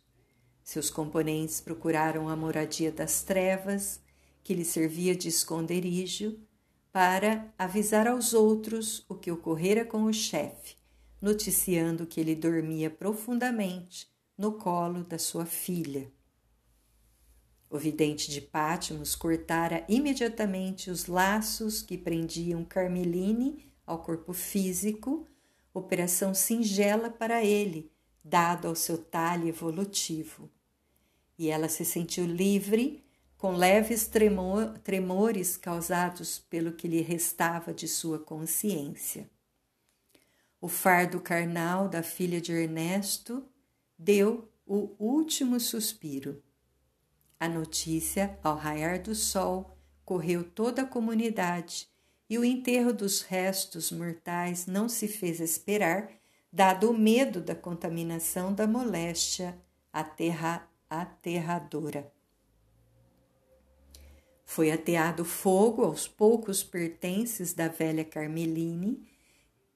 Seus 0.63 0.89
componentes 0.89 1.59
procuraram 1.59 2.29
a 2.29 2.37
moradia 2.37 2.89
das 2.89 3.21
trevas, 3.21 3.99
que 4.45 4.53
lhe 4.53 4.63
servia 4.63 5.13
de 5.13 5.27
esconderijo, 5.27 6.39
para 6.89 7.53
avisar 7.59 8.07
aos 8.07 8.33
outros 8.33 9.03
o 9.09 9.15
que 9.15 9.29
ocorrera 9.29 9.83
com 9.83 10.05
o 10.05 10.13
chefe, 10.13 10.77
noticiando 11.21 12.07
que 12.07 12.19
ele 12.19 12.35
dormia 12.35 12.89
profundamente 12.89 14.09
no 14.37 14.53
colo 14.53 15.03
da 15.03 15.19
sua 15.19 15.45
filha. 15.45 16.11
O 17.69 17.77
vidente 17.77 18.29
de 18.29 18.41
Pátimos 18.41 19.15
cortara 19.15 19.85
imediatamente 19.87 20.89
os 20.89 21.05
laços 21.05 21.81
que 21.81 21.97
prendiam 21.97 22.65
Carmeline 22.65 23.71
ao 23.85 23.99
corpo 23.99 24.33
físico, 24.33 25.27
operação 25.73 26.33
singela 26.33 27.09
para 27.09 27.43
ele, 27.43 27.91
dado 28.23 28.67
ao 28.67 28.75
seu 28.75 28.97
talhe 28.97 29.47
evolutivo. 29.47 30.49
E 31.37 31.49
ela 31.49 31.69
se 31.69 31.85
sentiu 31.85 32.25
livre, 32.25 33.03
com 33.37 33.53
leves 33.53 34.05
tremor, 34.05 34.77
tremores 34.79 35.55
causados 35.55 36.39
pelo 36.39 36.73
que 36.73 36.87
lhe 36.87 37.01
restava 37.01 37.73
de 37.73 37.87
sua 37.87 38.19
consciência. 38.19 39.29
O 40.61 40.69
fardo 40.69 41.19
carnal 41.19 41.89
da 41.89 42.01
filha 42.01 42.39
de 42.39 42.53
Ernesto 42.53 43.43
deu 43.97 44.49
o 44.65 44.95
último 44.97 45.59
suspiro 45.59 46.41
a 47.41 47.49
notícia, 47.49 48.37
ao 48.43 48.55
raiar 48.55 49.01
do 49.01 49.15
sol, 49.15 49.75
correu 50.05 50.43
toda 50.43 50.83
a 50.83 50.85
comunidade 50.85 51.89
e 52.29 52.37
o 52.37 52.45
enterro 52.45 52.93
dos 52.93 53.23
restos 53.23 53.91
mortais 53.91 54.67
não 54.67 54.87
se 54.87 55.07
fez 55.07 55.39
esperar, 55.39 56.07
dado 56.53 56.91
o 56.91 56.95
medo 56.95 57.41
da 57.41 57.55
contaminação 57.55 58.53
da 58.53 58.67
moléstia 58.67 59.59
aterra, 59.91 60.69
aterradora. 60.87 62.13
Foi 64.45 64.71
ateado 64.71 65.25
fogo 65.25 65.83
aos 65.83 66.07
poucos 66.07 66.63
pertences 66.63 67.55
da 67.55 67.67
velha 67.67 68.05
Carmeline 68.05 69.03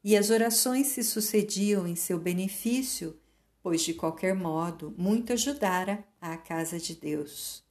e 0.05 0.15
as 0.15 0.29
orações 0.29 0.87
se 0.87 1.03
sucediam 1.03 1.85
em 1.85 1.97
seu 1.97 2.17
benefício 2.17 3.19
pois 3.65 3.81
de 3.81 3.95
qualquer 3.95 4.35
modo 4.35 4.93
muito 4.95 5.33
ajudara 5.33 6.05
à 6.21 6.37
casa 6.37 6.77
de 6.77 6.93
Deus. 6.93 7.63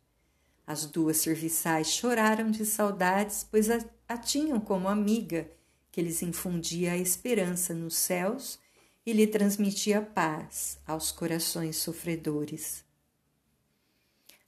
As 0.66 0.86
duas 0.86 1.18
serviçais 1.18 1.86
choraram 1.86 2.50
de 2.50 2.66
saudades, 2.66 3.46
pois 3.48 3.70
a, 3.70 3.78
a 4.08 4.18
tinham 4.18 4.58
como 4.58 4.88
amiga, 4.88 5.48
que 5.92 6.02
lhes 6.02 6.20
infundia 6.20 6.94
a 6.94 6.96
esperança 6.96 7.72
nos 7.72 7.94
céus 7.94 8.58
e 9.06 9.12
lhe 9.12 9.24
transmitia 9.24 10.02
paz 10.02 10.80
aos 10.84 11.12
corações 11.12 11.76
sofredores. 11.76 12.84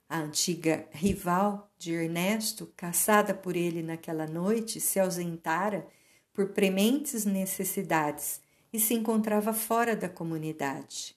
A 0.09 0.19
antiga 0.19 0.85
rival 0.91 1.71
de 1.77 1.93
Ernesto, 1.93 2.67
caçada 2.75 3.33
por 3.33 3.55
ele 3.55 3.81
naquela 3.81 4.27
noite, 4.27 4.81
se 4.81 4.99
ausentara 4.99 5.87
por 6.37 6.49
prementes 6.49 7.25
necessidades 7.25 8.39
e 8.71 8.79
se 8.79 8.93
encontrava 8.93 9.51
fora 9.53 9.95
da 9.95 10.07
comunidade. 10.07 11.15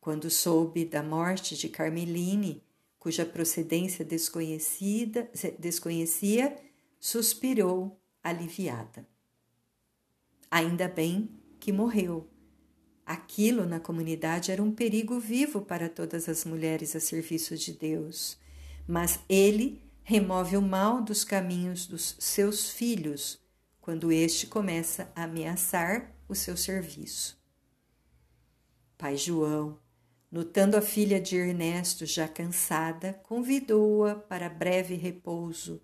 Quando 0.00 0.30
soube 0.30 0.86
da 0.86 1.02
morte 1.02 1.54
de 1.54 1.68
Carmeline, 1.68 2.64
cuja 2.98 3.26
procedência 3.26 4.02
desconhecida, 4.02 5.30
desconhecia, 5.58 6.56
suspirou 6.98 8.00
aliviada. 8.24 9.06
Ainda 10.50 10.88
bem 10.88 11.28
que 11.60 11.70
morreu. 11.70 12.26
Aquilo 13.04 13.66
na 13.66 13.80
comunidade 13.80 14.50
era 14.50 14.62
um 14.62 14.72
perigo 14.72 15.20
vivo 15.20 15.60
para 15.60 15.90
todas 15.90 16.26
as 16.26 16.46
mulheres 16.46 16.96
a 16.96 17.00
serviço 17.00 17.54
de 17.54 17.74
Deus, 17.74 18.38
mas 18.88 19.20
ele 19.28 19.82
remove 20.02 20.56
o 20.56 20.62
mal 20.62 21.02
dos 21.02 21.22
caminhos 21.22 21.84
dos 21.86 22.16
seus 22.18 22.70
filhos 22.70 23.41
quando 23.82 24.10
este 24.10 24.46
começa 24.46 25.12
a 25.14 25.24
ameaçar 25.24 26.16
o 26.26 26.34
seu 26.34 26.56
serviço. 26.56 27.38
Pai 28.96 29.18
João, 29.18 29.78
Notando 30.32 30.78
a 30.78 30.80
filha 30.80 31.20
de 31.20 31.36
Ernesto 31.36 32.06
já 32.06 32.26
cansada, 32.26 33.20
convidou-a 33.22 34.14
para 34.14 34.48
breve 34.48 34.94
repouso, 34.94 35.82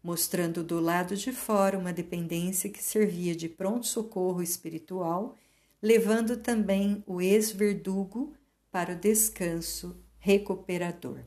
mostrando 0.00 0.62
do 0.62 0.78
lado 0.78 1.16
de 1.16 1.32
fora 1.32 1.76
uma 1.76 1.92
dependência 1.92 2.70
que 2.70 2.80
servia 2.80 3.34
de 3.34 3.48
pronto-socorro 3.48 4.40
espiritual, 4.40 5.36
levando 5.82 6.36
também 6.36 7.02
o 7.08 7.20
ex-verdugo 7.20 8.36
para 8.70 8.92
o 8.92 8.96
descanso 8.96 10.00
recuperador. 10.20 11.18